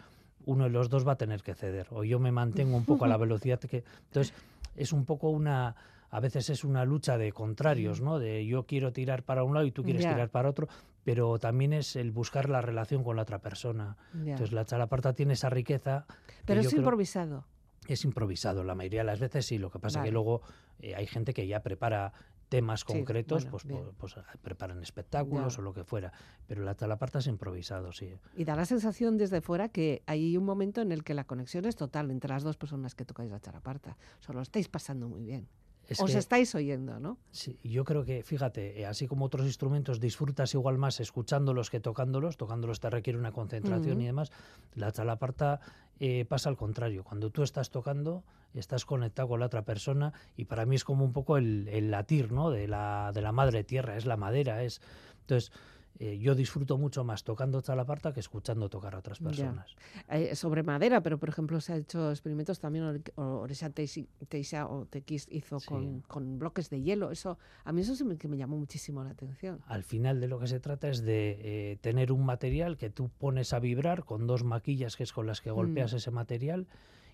[0.46, 1.86] uno de los dos va a tener que ceder.
[1.90, 3.84] O yo me mantengo un poco a la velocidad que...
[4.06, 4.32] Entonces
[4.76, 5.76] es un poco una...
[6.10, 8.18] A veces es una lucha de contrarios, ¿no?
[8.18, 10.12] De yo quiero tirar para un lado y tú quieres Ya.
[10.14, 10.68] tirar para otro,
[11.02, 13.96] pero también es el buscar la relación con la otra persona.
[14.14, 14.30] Ya.
[14.30, 16.06] Entonces la chalaparta tiene esa riqueza.
[16.28, 17.44] que Pero es creo- improvisado.
[17.92, 19.58] Es improvisado, la mayoría de las veces sí.
[19.58, 20.08] Lo que pasa Vale.
[20.08, 20.40] que luego
[20.80, 22.12] eh, hay gente que ya prepara
[22.48, 23.64] temas Sí, concretos, bueno, pues,
[23.98, 25.60] pues, pues, preparan espectáculos Ya.
[25.60, 26.12] o lo que fuera.
[26.46, 28.14] Pero la chalaparta es improvisado, sí.
[28.36, 31.64] Y da la sensación desde fuera que hay un momento en el que la conexión
[31.64, 33.96] es total entre las dos personas que tocáis la chalaparta.
[34.20, 35.48] O sea, lo estáis pasando muy bien.
[35.88, 37.18] Es Os que- estáis oyendo, ¿no?
[37.30, 41.80] Sí, yo creo que, fíjate, eh, así como otros instrumentos, disfrutas igual más escuchándolos que
[41.80, 42.36] tocándolos.
[42.36, 44.02] Tocándolos te requiere una concentración Ujú.
[44.02, 44.32] y demás.
[44.74, 45.60] La chalaparta
[46.00, 47.04] eh, pasa al contrario.
[47.04, 51.04] Cuando tú estás tocando, estás conectado con la otra persona y para mí es como
[51.04, 52.50] un poco el, el latir, ¿no?
[52.50, 54.80] De la, de la madre tierra, es la madera, es...
[55.20, 55.52] Entonces,
[56.00, 59.74] eh, yo disfruto mucho más tocando chalaparta que escuchando tocar a otras personas.
[60.08, 64.66] Eh, sobre madera, pero por ejemplo se ha hecho experimentos también, Ore- Orexa Teixi- Teixa
[64.66, 65.66] o Tequis hizo Sí.
[65.66, 67.10] con, con bloques de hielo.
[67.12, 69.60] Eso A mí eso sí me, que me llamó muchísimo la atención.
[69.66, 71.38] Al final de lo que se trata es de
[71.72, 75.26] eh, tener un material que tú pones a vibrar con dos maquillas que es con
[75.26, 75.96] las que golpeas Mm.
[75.96, 76.66] ese material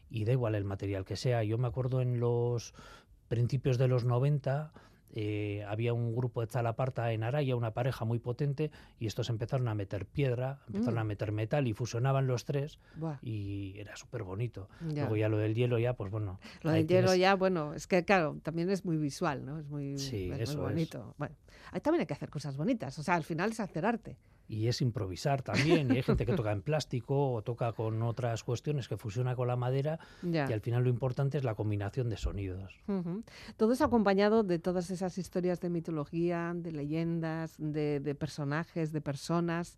[0.09, 1.45] y da igual el material que sea.
[1.45, 2.75] Yo me acuerdo en los
[3.29, 4.73] principios de los 90
[5.15, 9.67] eh, había un grupo de Chalaparta en Araya, una pareja muy potente, y estos empezaron
[9.69, 10.99] a meter piedra, empezaron Mm.
[10.99, 14.69] a meter metal y fusionaban los tres Buah, y era súper bonito.
[14.89, 15.03] ya.
[15.03, 16.39] Luego ya lo del hielo ya, pues bueno.
[16.63, 19.59] Lo del hielo tienes- ya, bueno, es que claro, también es muy visual, ¿no?
[19.59, 20.59] Es muy, Sí, es muy eso es.
[20.75, 21.15] bonito.
[21.19, 21.35] Bueno,
[21.73, 22.99] ahí también hay que hacer cosas bonitas.
[22.99, 24.17] O sea, al final es hacer arte.
[24.51, 25.91] Y es improvisar también.
[25.91, 29.47] Y hay gente que toca en plástico o toca con otras cuestiones que fusiona con
[29.47, 30.01] la madera.
[30.23, 30.47] Ya.
[30.51, 32.75] Y al final lo importante es la combinación de sonidos.
[33.57, 39.01] Todo eso acompañado de todas esas historias de mitología, de leyendas, de, de personajes, de
[39.01, 39.77] personas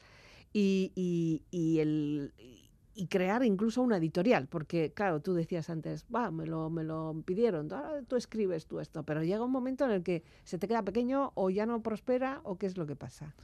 [0.53, 6.05] y, y- y el, y- y crear incluso una editorial, porque claro, tú decías antes,
[6.15, 9.87] va, me lo, me lo pidieron, ahora tú escribes tú esto, pero llega un momento
[9.87, 12.87] en el que se te queda pequeño o ya no prospera o qué es lo
[12.87, 13.35] que pasa.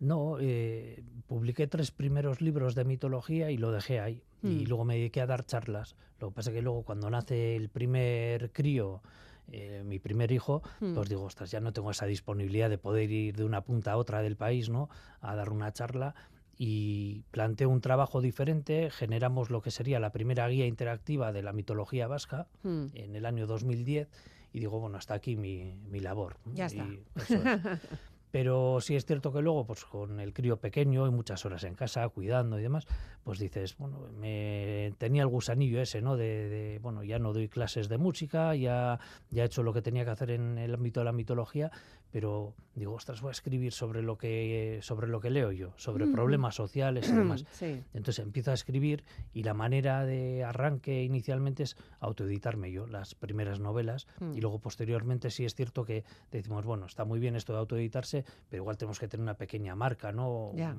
[0.00, 4.22] No, eh, publiqué tres primeros libros de mitología y lo dejé ahí.
[4.42, 4.68] Y Mm.
[4.68, 5.96] luego me dediqué a dar charlas.
[6.20, 9.02] Lo que pasa es que luego cuando nace el primer crío,
[9.50, 10.94] eh, mi primer hijo, Mm.
[10.94, 13.96] pues digo, ostras, ya no tengo esa disponibilidad de poder ir de una punta a
[13.96, 14.88] otra del país, ¿no?
[15.20, 16.14] A dar una charla.
[16.58, 21.52] Y planteé un trabajo diferente, generamos lo que sería la primera guía interactiva de la
[21.52, 22.86] mitología vasca Mm.
[22.94, 24.08] en el año 2010
[24.52, 26.36] y digo, bueno, hasta aquí mi, mi labor.
[26.54, 26.84] Ya está.
[26.84, 27.42] Y eso es.
[28.36, 31.74] Pero sí es cierto que luego, pues con el crío pequeño y muchas horas en
[31.74, 32.86] casa, cuidando y demás,
[33.24, 36.18] pues dices, bueno, me tenía el gusanillo ese, ¿no?
[36.18, 39.80] De, de, bueno, ya no doy clases de música, ya, ya he hecho lo que
[39.80, 41.70] tenía que hacer en el ámbito de la mitología,
[42.16, 46.06] pero digo, ostras, voy a escribir sobre lo que, sobre lo que leo yo, sobre
[46.06, 46.12] Mm.
[46.12, 47.44] problemas sociales y demás.
[47.52, 47.82] Sí.
[47.92, 53.60] Entonces empiezo a escribir y la manera de arranque inicialmente es autoeditarme yo las primeras
[53.60, 54.32] novelas Mm.
[54.34, 58.24] y luego posteriormente sí es cierto que decimos, bueno, está muy bien esto de autoeditarse,
[58.48, 60.52] pero igual tenemos que tener una pequeña marca, ¿no?
[60.54, 60.74] Ya.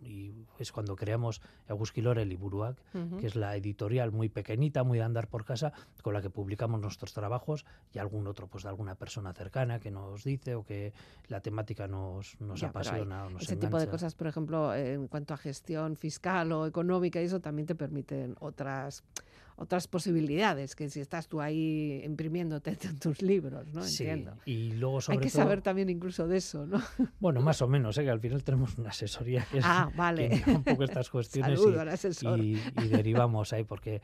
[0.00, 3.18] Y es cuando creamos Eguzkilore Liburuak, Ujú.
[3.18, 6.80] que es la editorial muy pequeñita, muy de andar por casa, con la que publicamos
[6.80, 10.92] nuestros trabajos y algún otro, pues de alguna persona cercana que nos dice o que
[11.26, 13.90] la temática nos, nos Ya, apasiona o nos Ese tipo de engancha.
[13.90, 18.36] cosas, por ejemplo, en cuanto a gestión fiscal o económica, y eso también te permiten
[18.40, 19.02] otras
[19.60, 23.82] otras posibilidades que si estás tú ahí imprimiéndote tus libros, ¿no?
[23.82, 24.36] Sí, Entiendo.
[24.46, 26.80] y luego sobre Hay que todo, saber también incluso de eso, ¿no?
[27.20, 28.04] bueno, más o menos, ¿eh?
[28.04, 30.28] que al final tenemos una asesoría que es Ah, que vale.
[30.30, 31.60] mira un poco estas cuestiones
[32.22, 34.00] y- y, y derivamos ahí, porque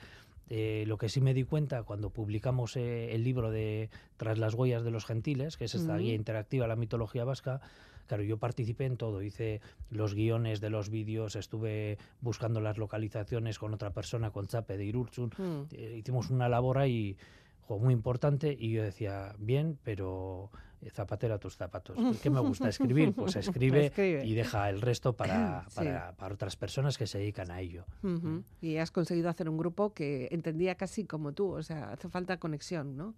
[0.51, 4.55] eh, lo que sí me di cuenta cuando publicamos eh, el libro de Tras las
[4.55, 6.03] huellas de los gentiles, que es esta Ujú.
[6.03, 7.61] guía interactiva a la mitología vasca,
[8.07, 13.59] claro, yo participé en todo, hice los guiones de los vídeos, estuve buscando las localizaciones
[13.59, 15.63] con otra persona, con Chape de Irurtzun, Mm.
[15.73, 17.17] eh, hicimos una labor ahí
[17.63, 20.51] jo, muy importante y yo decía, bien, pero
[20.83, 21.97] eh, zapatero a tus zapatos.
[22.23, 23.15] ¿Qué me gusta escribir?
[23.17, 24.27] Pues escribe, Escribe.
[24.27, 25.77] y deja el resto para, Sí.
[25.77, 27.87] para, para otras personas que se dedican a ello.
[28.03, 28.43] Ujú.
[28.61, 32.37] Y has conseguido hacer un grupo que entendía casi como tú, o sea, hace falta
[32.39, 33.15] conexión, ¿no?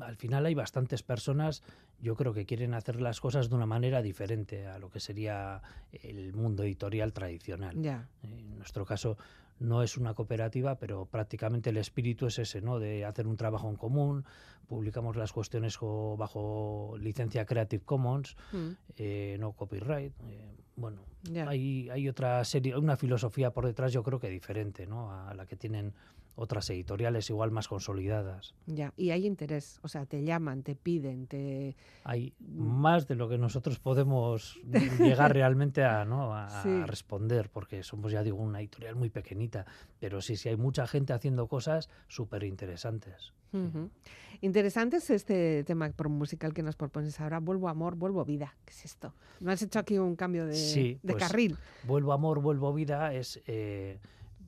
[0.00, 1.62] Al final hay bastantes personas,
[2.00, 5.62] yo creo que quieren hacer las cosas de una manera diferente a lo que sería
[5.92, 7.80] el mundo editorial tradicional.
[7.80, 8.08] Ya.
[8.22, 9.16] En nuestro caso
[9.58, 12.78] no es una cooperativa, pero prácticamente el espíritu es ese, ¿no?
[12.78, 14.24] De hacer un trabajo en común,
[14.68, 18.70] publicamos las cuestiones jo- bajo licencia Creative Commons, Mm.
[18.98, 20.12] eh, no copyright.
[20.28, 21.00] eh, bueno,
[21.46, 25.10] hay, hay otra serie, una filosofía por detrás, yo creo que diferente, ¿no?
[25.10, 25.94] A la que tienen
[26.36, 28.54] otras editoriales igual más consolidadas.
[28.66, 31.76] Ya, y hay interés, o sea, te llaman, te piden, te...
[32.04, 32.80] Hay Mm.
[32.80, 34.58] más de lo que nosotros podemos
[35.00, 36.34] llegar realmente a, ¿no?
[36.34, 39.66] a, responder, porque somos, ya digo, una editorial muy pequeñita,
[39.98, 43.32] pero sí, sí hay mucha gente haciendo cosas súper interesantes.
[44.42, 48.54] Interesante es este tema musical que nos propones ahora, Vuelvo Amor, Vuelvo Vida.
[48.66, 49.14] ¿Qué es esto?
[49.40, 51.56] ¿No has hecho aquí un cambio de, Sí, de pues, carril?
[51.84, 53.98] Vuelvo amor, vuelvo vida es eh,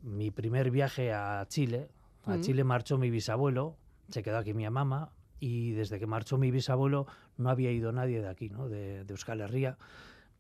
[0.03, 1.89] mi primer viaje a Chile.
[2.25, 2.41] A Mm.
[2.41, 3.77] Chile marchó mi bisabuelo,
[4.11, 7.07] se quedó aquí mi mamá y desde que marchó mi bisabuelo
[7.37, 8.69] no había ido nadie de aquí, ¿no?
[8.69, 9.79] de, de Euskal Herria.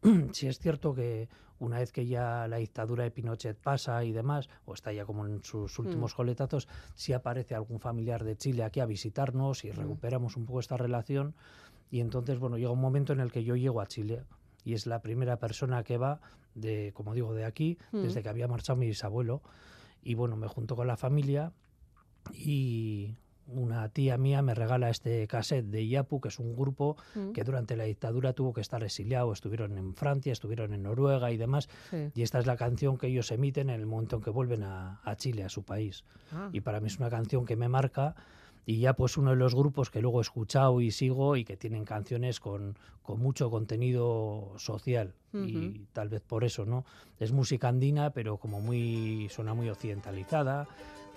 [0.33, 1.29] sí es cierto que
[1.61, 5.27] una vez que ya la dictadura de Pinochet pasa y demás, o está ya como
[5.27, 10.37] en sus últimos coletazos, sí aparece algún familiar de Chile aquí a visitarnos y recuperamos
[10.37, 11.35] un poco esta relación.
[11.91, 14.23] Y entonces, bueno, llega un momento en el que yo llego a Chile
[14.69, 16.21] y es la primera persona que va
[16.55, 18.03] de, como digo, de aquí, Mm.
[18.03, 19.41] desde que había marchado mi bisabuelo.
[20.03, 21.53] Y bueno, me junto con la familia
[22.35, 23.15] y
[23.47, 27.33] una tía mía me regala este cassette de Iapu, que es un grupo Mm.
[27.33, 31.39] que durante la dictadura tuvo que estar exiliado, estuvieron en Francia, estuvieron en Noruega y
[31.39, 32.11] demás, Sí.
[32.15, 35.01] y esta es la canción que ellos emiten en el momento en que vuelven a,
[35.03, 36.05] a Chile, a su país.
[36.31, 38.15] Ah, Y para mí es una canción que me marca
[38.69, 41.57] y ya pues uno de los grupos que luego he escuchado y sigo y que
[41.57, 46.85] tienen canciones con, con mucho contenido social y tal vez por eso, ¿no?
[47.19, 50.69] Es música andina pero como muy, suena muy occidentalizada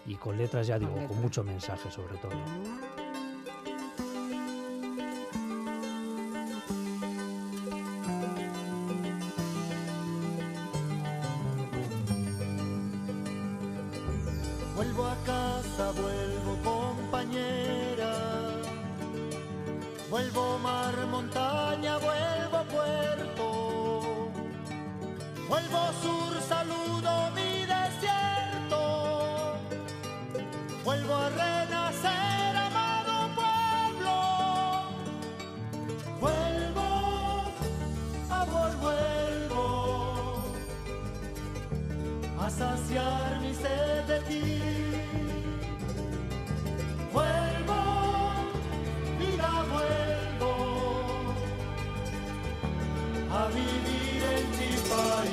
[0.05, 3.10] y con letras, ya digo, con mucho mensaje sobre todo.
[42.97, 44.61] A saciar mi sed de ti.
[47.13, 47.79] Vuelvo,
[49.19, 50.53] vida, vuelvo
[53.31, 55.30] a vivir en mi país.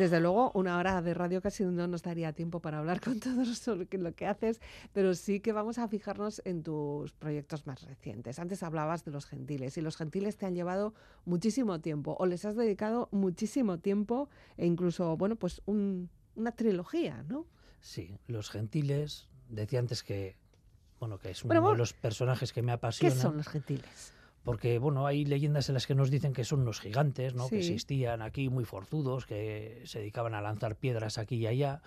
[0.00, 3.44] Desde luego, una hora de radio casi no nos daría tiempo para hablar con todo
[3.54, 4.58] sobre qué- lo que haces,
[4.94, 8.38] pero sí que vamos a fijarnos en tus proyectos más recientes.
[8.38, 10.94] Antes hablabas de los gentiles y los gentiles te han llevado
[11.26, 17.22] muchísimo tiempo o les has dedicado muchísimo tiempo e incluso, bueno, pues un- una trilogía,
[17.28, 17.44] ¿no?
[17.82, 20.34] Sí, los gentiles, decía antes que,
[20.98, 23.14] bueno, que es uno Bueno, de los personajes que me ¿Qué apasiona.
[23.16, 24.14] son los gentiles?
[24.42, 27.48] Porque, bueno, hay leyendas en las que nos dicen que son unos gigantes, ¿no?
[27.48, 31.82] Que existían aquí muy forzudos, que se dedicaban a lanzar piedras aquí y allá.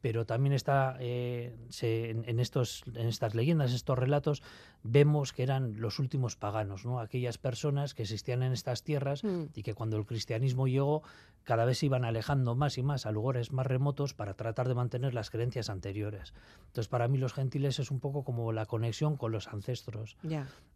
[0.00, 4.42] Pero también está eh, se- en, en estos, en estas leyendas, estos relatos,
[4.82, 7.00] vemos que eran los últimos paganos, ¿no?
[7.00, 9.46] Aquellas personas que existían en estas tierras Mm.
[9.54, 11.02] y que cuando el cristianismo llegó
[11.42, 14.74] cada vez se iban alejando más y más a lugares más remotos para tratar de
[14.74, 16.34] mantener las creencias anteriores.
[16.66, 20.16] Entonces, para mí los gentiles es un poco como la conexión con los ancestros.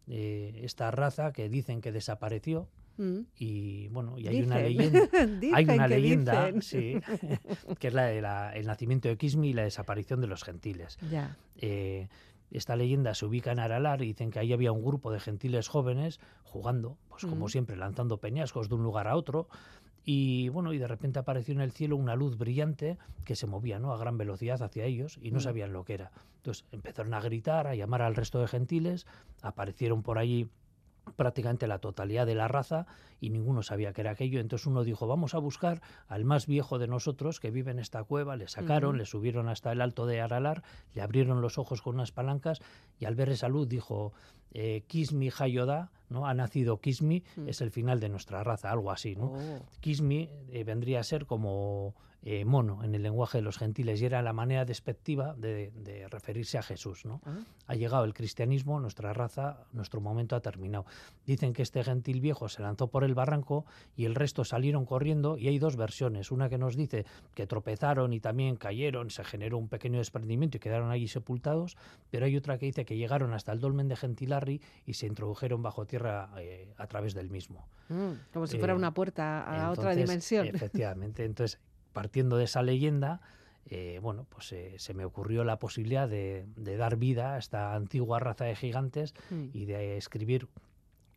[0.07, 2.67] Eh, esta raza que dicen que desapareció
[2.97, 3.19] Mm.
[3.39, 4.99] y bueno, y hay una leyenda,
[5.53, 6.95] hay una que leyenda, sí,
[7.79, 10.97] que es la de la- el nacimiento de Quismi y la desaparición de los gentiles.
[11.09, 11.35] Ya.
[11.57, 12.07] Eh,
[12.51, 15.67] esta leyenda se ubica en Aralar y dicen que ahí había un grupo de gentiles
[15.69, 17.49] jóvenes jugando, pues como Mm.
[17.49, 19.47] siempre, lanzando peñascos de un lugar a otro.
[20.05, 23.79] Y bueno, y de repente apareció en el cielo una luz brillante que se movía
[23.79, 23.93] ¿no?
[23.93, 25.41] a gran velocidad hacia ellos y no Mm.
[25.41, 26.11] sabían lo que era.
[26.37, 29.07] Entonces empezaron a gritar, a llamar al resto de gentiles,
[29.41, 30.47] aparecieron por allí
[31.15, 32.85] prácticamente la totalidad de la raza
[33.19, 34.39] y ninguno sabía que era aquello.
[34.39, 38.03] Entonces uno dijo, vamos a buscar al más viejo de nosotros que vive en esta
[38.03, 38.35] cueva.
[38.35, 42.11] Le sacaron, le subieron hasta el alto de Aralar, le abrieron los ojos con unas
[42.11, 42.61] palancas
[42.99, 44.13] y al ver esa luz dijo,
[44.51, 46.27] eh, Kismi Hayoda, ¿no?
[46.27, 47.49] Ha nacido Kismi, Mm.
[47.49, 49.25] es el final de nuestra raza, algo así, ¿no?
[49.33, 49.65] Oh.
[49.81, 51.95] Kismi eh, vendría a ser como
[52.25, 56.07] eh, mono en el lenguaje de los gentiles y era la manera despectiva de, de
[56.07, 57.19] referirse a Jesús, ¿no?
[57.25, 57.39] Ah.
[57.67, 60.85] ha llegado el cristianismo, nuestra raza, nuestro momento ha terminado.
[61.25, 63.65] Dicen que este gentil viejo se lanzó por el barranco
[63.97, 66.31] y el resto salieron corriendo y hay dos versiones.
[66.31, 70.59] Una que nos dice que tropezaron y también cayeron, se generó un pequeño desprendimiento y
[70.61, 71.75] quedaron allí sepultados,
[72.09, 75.61] pero hay otra que dice que llegaron hasta el dolmen de Gentilarri y se introdujeron
[75.61, 76.02] bajo tierra
[76.37, 77.67] eh, a través del mismo.
[77.89, 80.47] Mm, como si fuera Eh, una puerta a otra dimensión.
[80.53, 81.25] Efectivamente.
[81.25, 81.59] Entonces,
[81.91, 83.21] partiendo de esa leyenda,
[83.65, 87.73] eh, bueno, pues eh, se me ocurrió la posibilidad de, de dar vida a esta
[87.75, 89.45] antigua raza de gigantes Mm.
[89.53, 90.47] y de escribir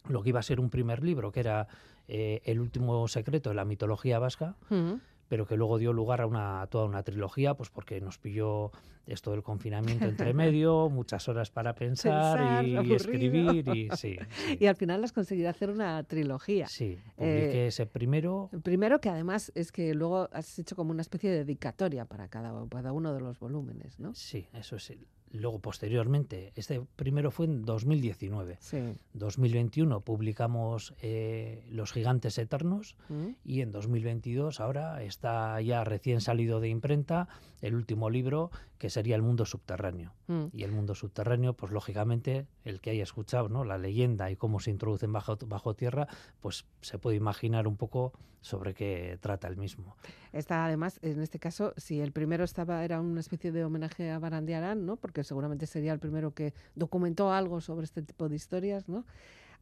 [0.09, 1.67] lo que iba a ser un primer libro, que era
[2.09, 4.95] eh, El último secreto de la mitología vasca, Mm.
[5.29, 8.71] Pero que luego dio lugar a una, a toda una trilogía, pues porque nos pilló
[9.07, 12.97] esto del confinamiento entre medio, muchas horas para pensar, Pensar, y, aburrido.
[12.97, 14.19] escribir, y sí, sí,
[14.61, 16.67] Y al final has conseguido hacer una trilogía.
[16.69, 16.99] sí.
[17.17, 21.03] Publiqué Eh, ese primero, El Primero que además es que luego has hecho como una
[21.03, 24.15] especie de dedicatoria para cada, cada uno de los volúmenes, ¿no?
[24.15, 25.07] Sí, eso sí.
[25.33, 28.59] Luego, posteriormente, este primero fue en 2019.
[28.61, 28.79] Sí.
[29.15, 33.29] 2021 publicamos eh, Los Gigantes Eternos Mm.
[33.45, 37.29] y en 2022 ahora está ya recién salido de imprenta
[37.61, 40.13] el último libro que sería El Mundo Subterráneo.
[40.27, 40.47] Mm.
[40.53, 43.65] Y el mundo subterráneo, pues lógicamente, el que haya escuchado ¿no?
[43.65, 46.09] la leyenda y cómo se introducen bajo, bajo tierra,
[46.41, 48.13] pues se puede imaginar un poco
[48.43, 49.97] sobre qué trata el mismo.
[50.33, 54.19] Está además, en este caso, si el primero estaba era una especie de homenaje a
[54.19, 54.97] Barandiarán, ¿no?
[54.97, 59.05] Porque seguramente sería el primero que documentó algo sobre este tipo de historias, ¿no?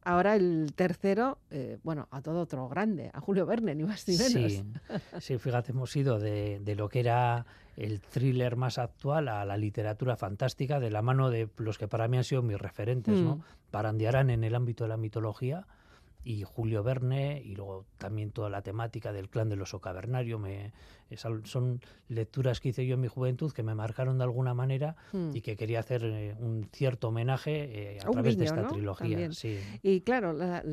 [0.03, 4.15] Ahora el tercero, eh, bueno, a todo otro grande, a Julio Verne, ni más ni
[4.15, 4.31] menos.
[4.31, 4.63] Sí,
[5.19, 9.57] sí, fíjate, hemos ido de, de lo que era el thriller más actual a la
[9.57, 13.37] literatura fantástica de la mano de los que para mí han sido mis referentes, ¿no?
[13.37, 13.43] Mm.
[13.71, 15.65] Barandiarán en el ámbito de la mitología
[16.23, 20.39] y Julio Verne y luego también toda la temática del clan del oso cavernario.
[20.39, 20.71] Me,
[21.09, 24.53] es al- son lecturas que hice yo en mi juventud que me marcaron de alguna
[24.53, 25.31] manera Mm.
[25.33, 28.67] y que quería hacer eh, un cierto homenaje eh, a Un través de guiño, esta
[28.67, 28.73] ¿no?
[28.73, 29.31] trilogía.
[29.31, 29.57] Sí.
[29.83, 30.63] Y claro, la-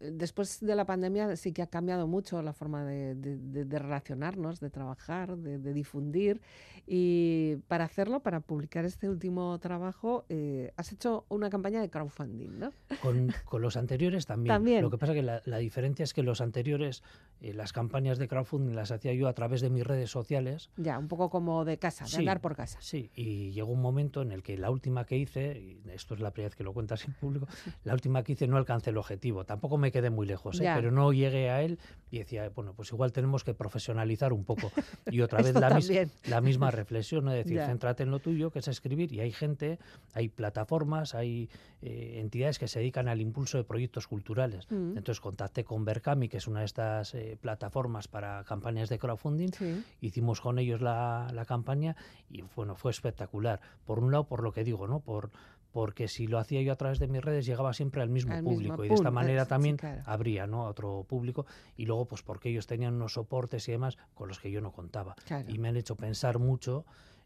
[0.00, 3.78] después de la pandemia sí que ha cambiado mucho la forma de, de- de- de
[3.78, 6.40] relacionarnos, de trabajar, de, de difundir.
[6.86, 12.58] Y para hacerlo, para publicar este último trabajo, eh, has hecho una campaña de crowdfunding,
[12.58, 12.72] ¿no?
[13.00, 14.54] Con, con los anteriores también.
[14.54, 14.82] También.
[14.82, 17.02] Lo que pasa que la, la diferencia es que los anteriores,
[17.40, 20.70] eh, las campañas de crowdfunding las hacía yo a través de mis redes sociales.
[20.76, 22.78] Ya, un poco como de casa, de Sí, andar por casa.
[22.80, 26.20] Sí, y llegó un momento en el que la última que hice, y esto es
[26.20, 27.46] la primera vez que lo cuentas en público,
[27.84, 29.44] la última que hice no alcancé el objetivo.
[29.44, 30.70] Tampoco me quedé muy lejos, ¿eh?
[30.74, 31.78] Pero no llegué a él
[32.10, 34.70] y decía, bueno, pues igual tenemos que profesionalizar un poco.
[35.10, 36.10] Y otra vez la, mis- también.
[36.28, 37.32] la misma reflexión, ¿no?
[37.32, 37.66] Es decir, Ya.
[37.66, 39.78] céntrate en lo tuyo, que es escribir, y hay gente,
[40.14, 41.48] hay plataformas, hay
[41.82, 44.66] eh, entidades que se dedican al impulso de proyectos culturales.
[44.70, 44.96] Mm.
[44.96, 49.48] Entonces contacté con Berkami, que es una de estas eh, plataformas para campañas de crowdfunding,
[49.52, 49.71] Sí.
[50.00, 51.96] Hicimos con ellos la, la campaña
[52.30, 53.60] y bueno, fue espectacular.
[53.84, 55.00] Por un lado, por lo que digo, ¿no?
[55.00, 55.30] Por,
[55.72, 58.42] porque si lo hacía yo a través de mis redes llegaba siempre al mismo Al
[58.42, 60.02] mismo público y de esta manera sí, también claro.
[60.04, 60.66] habría ¿no?
[60.66, 61.46] a otro público
[61.76, 64.70] y luego pues porque ellos tenían unos soportes y demás con los que yo no
[64.72, 65.48] contaba Claro.
[65.50, 66.84] y me han hecho pensar mucho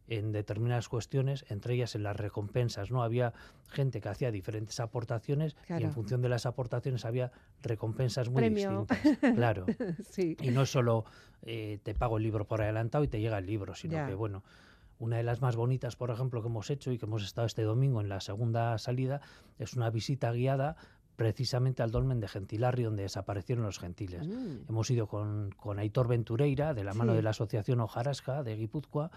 [0.09, 3.03] en determinadas cuestiones, entre ellas en las recompensas, ¿no?
[3.03, 3.33] Había
[3.69, 5.85] gente que hacía diferentes aportaciones y Claro.
[5.87, 7.33] en función de las aportaciones había
[7.63, 8.87] recompensas muy Premio.
[8.89, 9.19] distintas.
[9.37, 9.67] Claro.
[10.09, 10.37] sí.
[10.41, 11.05] Y no es solo
[11.43, 14.07] eh, te pago el libro por adelantado y te llega el libro, sino Ya.
[14.07, 14.43] que, bueno,
[14.99, 17.63] una de las más bonitas, por ejemplo, que hemos hecho y que hemos estado este
[17.63, 19.21] domingo en la segunda salida,
[19.59, 20.77] es una visita guiada
[21.17, 24.27] precisamente al dolmen de Gentilarri, donde desaparecieron los gentiles.
[24.27, 24.69] Mm.
[24.69, 27.17] Hemos ido con, con Aitor Ventureira, de la mano Sí.
[27.17, 29.11] de la Asociación Ojarasca de Guipúzcoa,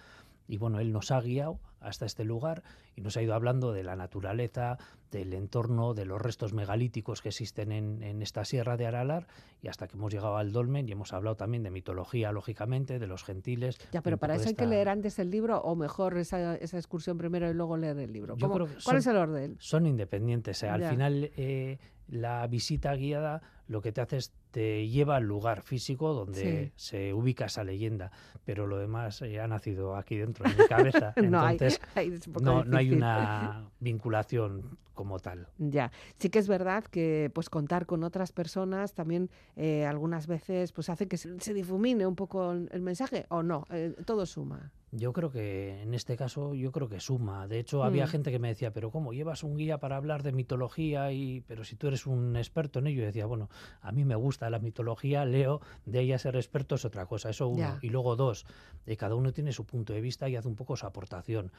[0.49, 2.63] y bueno, él nos ha guiado hasta este lugar
[2.95, 4.77] y nos ha ido hablando de la naturaleza,
[5.11, 9.27] del entorno, de los restos megalíticos que existen en, en esta sierra de Aralar
[9.61, 13.07] y hasta que hemos llegado al dolmen y hemos hablado también de mitología, lógicamente, de
[13.07, 13.77] los gentiles.
[13.93, 17.17] Ya, pero para eso hay que leer antes el libro o mejor esa, esa excursión
[17.17, 18.35] primero y luego leer el libro.
[18.35, 19.55] Yo ¿Cómo- creo que ¿Cuál son- es el orden?
[19.59, 20.61] Son independientes.
[20.63, 20.89] eh, Al Ya.
[20.89, 21.77] final, eh,
[22.07, 27.13] la visita guiada lo que te hace es te lleva al lugar físico donde se
[27.13, 28.11] ubica esa leyenda,
[28.43, 31.13] pero lo demás eh, ha nacido aquí dentro de mi cabeza.
[31.17, 35.47] No Entonces, hay- no, no hay una vinculación como tal.
[35.59, 40.71] Ya, sí que es verdad que pues contar con otras personas también eh, algunas veces
[40.73, 44.25] pues hace que se, se difumine un poco el, el mensaje o no, Eh, todo
[44.25, 44.71] suma.
[44.91, 47.47] Yo creo que en este caso, yo creo que suma.
[47.47, 48.09] De hecho, había Mm.
[48.09, 51.11] gente que me decía, pero ¿cómo llevas un guía para hablar de mitología?
[51.11, 53.49] y Pero si tú eres un experto en ello, y decía, bueno,
[53.81, 57.47] a mí me gusta la mitología, leo, de ella ser experto es otra cosa, eso
[57.47, 57.77] uno.
[57.81, 58.45] Y luego dos,
[58.87, 61.51] eh, cada uno tiene su punto de vista y hace un poco su aportación.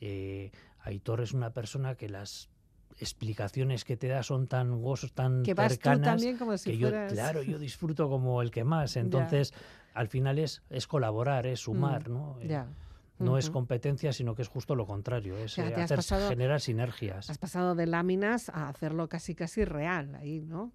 [0.00, 2.48] Eh, Aitor es una persona que las
[3.00, 6.70] explicaciones que te da son tan gozos, tan Que vas tú cercanas también como si
[6.72, 8.96] que yo, claro, yo disfruto como el que más.
[8.96, 9.54] Entonces,
[9.94, 12.38] al final es, es colaborar, es sumar, Mm, ¿no?
[12.40, 12.66] Eh, Ya.
[13.18, 16.60] no es competencia, sino que es justo lo contrario, es sea, eh, hacer, pasado- generar
[16.60, 17.28] sinergias.
[17.30, 20.70] Has pasado de láminas a hacerlo casi casi real ahí, ¿no?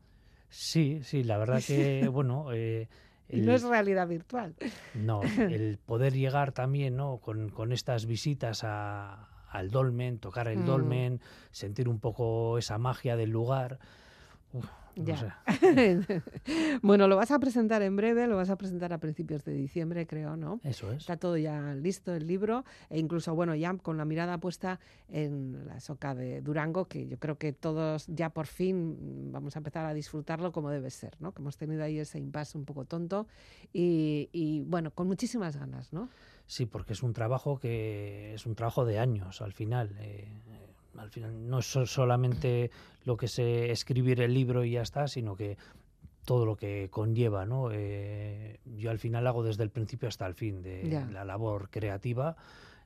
[0.49, 2.89] Sí, sí, la verdad que, bueno, eh,
[3.30, 4.55] el- no es realidad virtual.
[4.93, 5.22] no,
[5.66, 7.18] el poder llegar también, ¿no?
[7.20, 10.66] Con, con estas visitas a- al dolmen, tocar el Mm.
[10.66, 13.80] dolmen, sentir un poco esa magia del lugar.
[14.51, 14.66] uf,
[14.96, 15.44] no Ya.
[15.48, 16.22] sé.
[16.82, 20.06] bueno, lo vas a presentar en breve, lo vas a presentar a principios de diciembre,
[20.08, 20.60] creo, ¿no?
[20.64, 20.98] Eso es.
[21.00, 24.80] Está todo ya listo el libro e incluso, bueno, ya con la mirada puesta
[25.10, 29.60] en la soca de Durango, que yo creo que todos ya por fin vamos a
[29.60, 31.34] empezar a disfrutarlo como debe ser, ¿no?
[31.34, 33.28] Que hemos tenido ahí ese impasse un poco tonto
[33.72, 36.10] y, y, bueno, con muchísimas ganas, ¿no?
[36.46, 39.96] Sí, porque es un trabajo que es un trabajo de años al final.
[40.00, 40.28] eh,
[40.98, 42.72] al final no es so- solamente
[43.06, 45.58] lo que se escribir el libro y ya está, sino que
[46.26, 47.70] todo lo que conlleva, ¿no?
[47.72, 52.36] Eh, yo al final hago desde el principio hasta el fin de la labor creativa.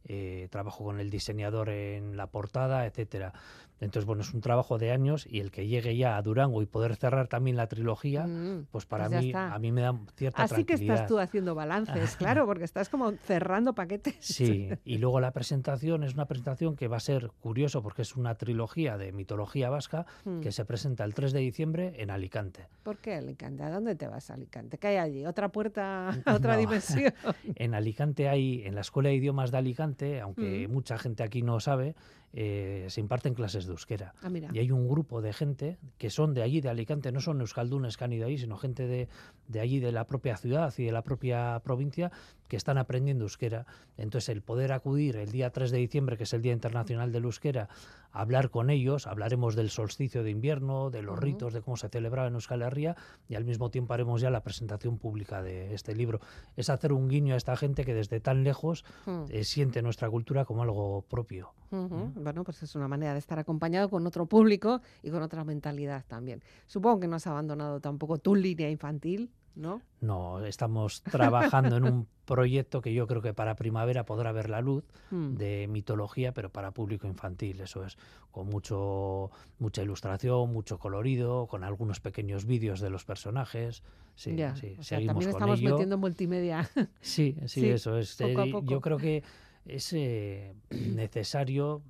[0.09, 3.33] eh, trabajo con el diseñador en la portada, etcétera.
[3.79, 6.65] Entonces, bueno, es un trabajo de años y el que llegue ya a Durango y
[6.65, 9.53] poder cerrar también la trilogía, Mm, pues para pues mí, está.
[9.53, 10.95] a mí me da cierta Así que tranquilidad.
[10.95, 14.15] estás tú haciendo balances, claro, porque estás como cerrando paquetes.
[14.19, 18.15] Sí, y luego la presentación es una presentación que va a ser curioso porque es
[18.15, 20.41] una trilogía de mitología vasca Mm.
[20.41, 22.67] que se presenta el 3 de diciembre en Alicante.
[22.83, 23.63] ¿Por qué Alicante?
[23.63, 24.77] ¿A dónde te vas, Alicante?
[24.77, 25.25] ¿Qué hay allí?
[25.25, 26.11] ¿Otra puerta a
[26.41, 26.59] otra No.
[26.59, 27.13] dimensión?
[27.55, 30.71] En Alicante hay, en la Escuela de Idiomas de Alicante, aunque Mm.
[30.71, 31.95] mucha gente aquí no sabe,
[32.33, 34.13] eh, se imparten clases de euskera.
[34.21, 34.29] Ah.
[34.53, 37.97] Y hay un grupo de gente que son de allí, de Alicante, no son euskaldunes
[37.97, 39.07] que han ido ahí, sino gente de,
[39.47, 42.11] de allí, de la propia ciudad y de la propia provincia,
[42.47, 43.65] que están aprendiendo euskera.
[43.97, 47.25] Entonces, el poder acudir el día 3 de diciembre, que es el Día Internacional del
[47.25, 47.69] Euskera,
[48.11, 52.27] hablar con ellos, hablaremos del solsticio de invierno, de los ritos, de cómo se celebraba
[52.27, 52.95] en Euskal Herria,
[53.27, 56.19] y al mismo tiempo haremos ya la presentación pública de este libro.
[56.55, 59.25] Es hacer un guiño a esta gente que desde tan lejos Mm.
[59.29, 61.53] eh, siente nuestra cultura como algo propio.
[61.69, 66.05] Bueno, pues es una manera de estar acompañado con otro público y con otra mentalidad
[66.07, 66.41] también.
[66.65, 69.81] Supongo que no has abandonado tampoco tu línea infantil, ¿no?
[70.01, 74.61] No, estamos trabajando en un proyecto que yo creo que para primavera podrá ver la
[74.61, 75.35] luz Mm.
[75.35, 77.97] de mitología, pero para público infantil, eso es,
[78.31, 83.83] con mucho mucha ilustración, mucho colorido, con algunos pequeños vídeos de los personajes.
[84.15, 85.69] Sí, Ya, sí, o sea, seguimos también con estamos ello.
[85.71, 86.69] metiendo multimedia.
[87.01, 88.15] Sí, sí, Sí, eso es.
[88.17, 88.65] poco a Eh, poco.
[88.67, 89.23] Yo creo que
[89.65, 91.81] es eh, necesario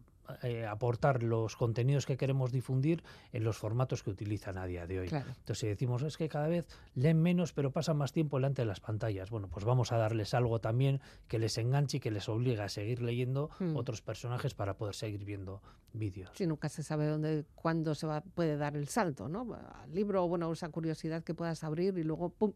[0.43, 4.99] eh, aportar los contenidos que queremos difundir en los formatos que utilizan a día de
[4.99, 5.07] hoy.
[5.07, 5.27] Claro.
[5.29, 8.65] Entonces, si decimos es que cada vez leen menos, pero pasan más tiempo delante de
[8.67, 12.27] las pantallas, bueno, pues vamos a darles algo también que les enganche y que les
[12.29, 13.75] obligue a seguir leyendo Mm.
[13.75, 15.61] otros personajes para poder seguir viendo
[15.93, 16.29] vídeos.
[16.35, 19.47] Si nunca se sabe dónde, cuándo se va, puede dar el salto, ¿no?
[19.53, 22.53] Al libro, bueno, esa curiosidad que puedas abrir y luego, pum,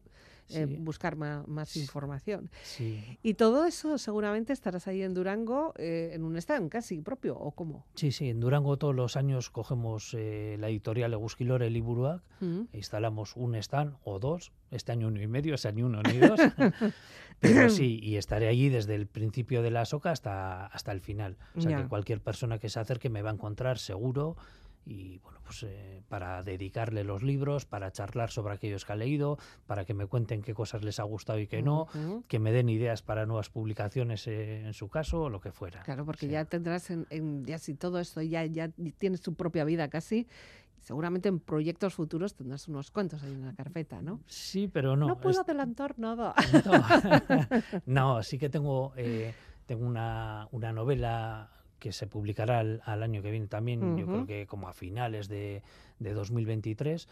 [0.50, 2.50] eh, buscar más, información.
[2.62, 3.18] Sí.
[3.22, 7.52] Y todo eso seguramente estarás ahí en Durango eh, en un stand casi propio, ¿o
[7.52, 7.86] cómo?
[7.94, 12.62] Sí, sí, en Durango todos los años cogemos eh, la editorial Eguzquilore Liburuak Mm.
[12.72, 16.02] e instalamos un stand o dos, este año uno y medio, o sea, ni uno
[16.02, 16.40] ni dos.
[17.40, 21.36] Pero sí, y estaré allí desde el principio de la soca hasta, hasta el final.
[21.56, 21.82] O sea, Ya.
[21.82, 24.36] que cualquier persona que se acerque me va a encontrar seguro
[24.84, 29.38] y bueno, pues eh, para dedicarle los libros, para charlar sobre aquellos que ha leído,
[29.66, 31.86] para que me cuenten qué cosas les ha gustado y qué no,
[32.28, 35.82] que me den ideas para nuevas publicaciones eh, en su caso o lo que fuera.
[35.82, 36.32] Claro, porque Sí.
[36.32, 38.68] ya tendrás, en, en- ya si todo esto ya, ya
[38.98, 40.26] tienes tu propia vida casi,
[40.80, 44.20] seguramente en proyectos futuros tendrás unos cuantos ahí en la carpeta, ¿no?
[44.26, 45.06] Sí, pero no.
[45.06, 46.34] No, puedo es- adelantar nada.
[46.64, 46.72] No,
[47.86, 49.32] no sí que tengo, eh,
[49.66, 51.50] tengo una, una novela
[51.82, 55.26] que se publicará al, al año que viene también, yo creo que como a finales
[55.26, 55.64] de,
[55.98, 57.08] de 2023.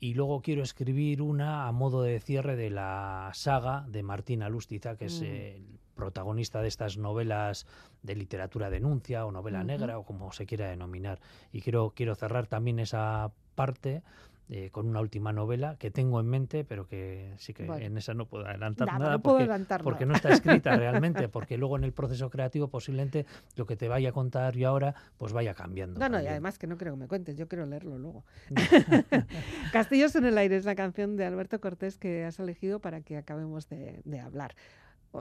[0.00, 4.96] Y luego quiero escribir una a modo de cierre de la saga de Martín Alustiza,
[4.96, 5.24] que es Mm.
[5.24, 7.66] el protagonista de estas novelas
[8.02, 11.20] de literatura denuncia o novela negra o como se quiera denominar.
[11.52, 14.02] Y quiero, quiero cerrar también esa parte
[14.50, 18.14] eh, con una última novela que tengo en mente, pero que sí que en esa
[18.14, 20.12] no puedo adelantar Nada, nada, no porque, adelantar porque nada.
[20.12, 23.26] no está escrita realmente, porque luego en el proceso creativo posiblemente
[23.56, 26.00] lo que te vaya a contar yo ahora pues vaya cambiando.
[26.00, 28.24] No, no, y además que no creo que me cuentes, yo quiero leerlo luego.
[29.72, 33.16] Castillos en el aire es la canción de Alberto Cortés que has elegido para que
[33.16, 34.54] acabemos de, de hablar.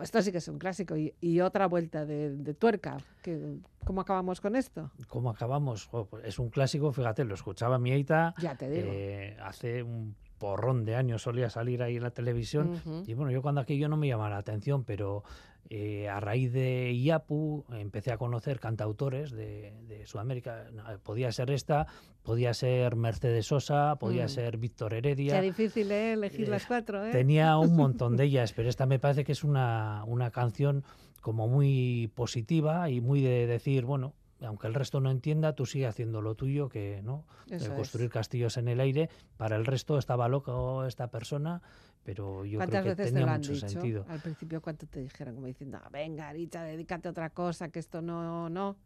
[0.02, 2.98] Esto sí que es un clásico y, y otra vuelta de, de tuerca.
[3.22, 4.92] Que, ¿Cómo acabamos con esto?
[5.08, 5.88] ¿Cómo acabamos?
[5.92, 8.90] Oh, pues es un clásico, fíjate, lo escuchaba mi Aita Ya te digo.
[8.94, 13.42] eh, hace un porrón de años solía salir ahí en la televisión y bueno, yo
[13.42, 15.24] cuando aquello no me llamaba la atención, pero
[15.70, 20.66] eh, a raíz de IAPU empecé a conocer cantautores de, de Sudamérica.
[20.74, 21.88] No, Podía ser esta,
[22.24, 24.30] podía ser Mercedes Sosa, podía Mm.
[24.30, 25.42] ser Víctor Qué Heredia.
[25.42, 26.14] difícil ¿eh?
[26.14, 27.12] elegir eh, las cuatro, ¿eh?
[27.12, 30.84] Tenía un montón de ellas, pero esta me parece que es una, una canción
[31.22, 35.88] como muy positiva y muy de decir, bueno, aunque el resto no entienda, tú sigue
[35.88, 37.76] haciendo lo tuyo, que no, de Eso es.
[37.76, 39.10] construir castillos en el aire.
[39.38, 41.62] Para el resto estaba loco esta persona,
[42.04, 43.68] pero yo ¿Cuántas creo que veces te tenía lo han mucho dicho?
[43.68, 44.06] sentido.
[44.08, 45.36] Al principio, ¿cuánto te dijeron?
[45.36, 48.78] Como diciendo, "Ah, venga, Arita, dedícate a otra cosa, que esto no, no.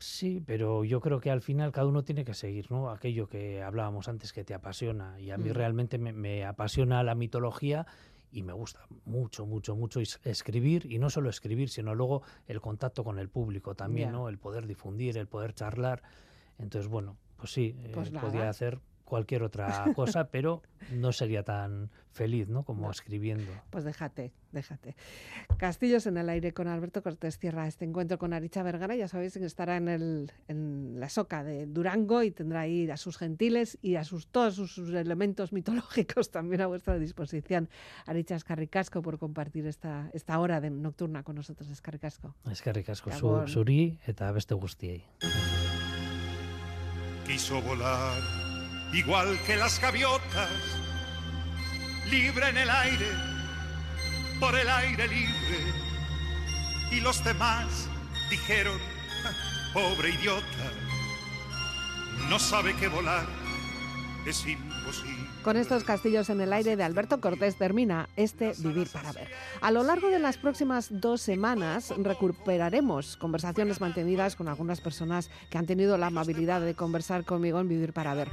[0.00, 2.88] Sí, pero yo creo que al final cada uno tiene que seguir, ¿no?
[2.90, 5.18] Aquello que hablábamos antes que te apasiona.
[5.20, 5.54] Y a mí Mm.
[5.54, 7.84] realmente me, me apasiona la mitología
[8.30, 10.86] y me gusta mucho, mucho, mucho es- escribir.
[10.90, 14.12] Y no solo escribir, sino luego el contacto con el público también.
[14.12, 14.28] ¿no?
[14.28, 16.02] El poder difundir, el poder charlar.
[16.58, 18.26] Entonces, bueno, pues sí, eh, Pues nada.
[18.28, 22.64] podía hacer cualquier otra cosa, pero no sería tan feliz, ¿no?
[22.64, 22.90] Como No.
[22.90, 23.50] escribiendo.
[23.70, 24.96] Pues déjate, déjate.
[25.56, 28.96] Castillos en el aire con Alberto Cortés cierra este encuentro con Aricha Vergara.
[28.96, 32.96] Ya sabéis que estará en, el, en la soca de Durango y tendrá ahí a
[32.96, 37.68] sus gentiles y a sus, todos sus, sus elementos mitológicos también a vuestra disposición.
[38.06, 42.34] Aricha Escarricasco por compartir esta, esta hora de nocturna con nosotros, Escarricasco.
[42.50, 43.46] Es que ricasco, Gabon.
[43.46, 45.04] zu, zuri eta beste guztiei.
[47.26, 48.16] quiso volar
[48.92, 50.50] igual que las gaviotas,
[52.10, 53.08] libre en el aire,
[54.40, 55.58] por el aire libre.
[56.90, 57.88] Y los demás
[58.30, 58.78] dijeron,
[59.24, 59.32] "Ah,
[59.72, 60.72] pobre idiota,
[62.28, 63.26] no sabe que volar
[64.26, 65.28] es imposible.
[65.42, 69.28] Con estos castillos en el aire de Alberto Cortés termina este Vivir para Ver.
[69.60, 75.58] A lo largo de las próximas dos semanas recuperaremos conversaciones mantenidas con algunas personas que
[75.58, 78.28] han tenido la amabilidad de conversar conmigo en Vivir para Ver.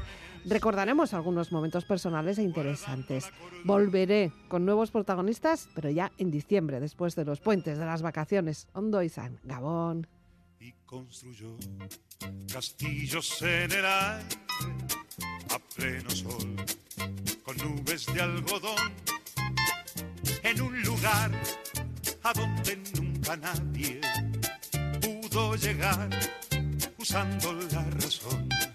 [0.48, 3.30] Recordaremos algunos momentos personales e interesantes.
[3.64, 8.68] Volveré con nuevos protagonistas, pero ya en diciembre, después de los puentes de las vacaciones.
[8.74, 10.08] Ondo Izan, Gabón.
[10.60, 11.58] y construyó
[12.52, 14.38] castillos en el aire
[15.54, 16.56] a pleno sol
[17.44, 18.94] con nubes de algodón
[20.44, 21.32] en un lugar
[22.24, 24.02] a donde nunca nadie
[25.02, 26.10] pudo llegar
[26.98, 28.75] usando la razón y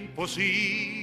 [0.15, 1.00] Volar.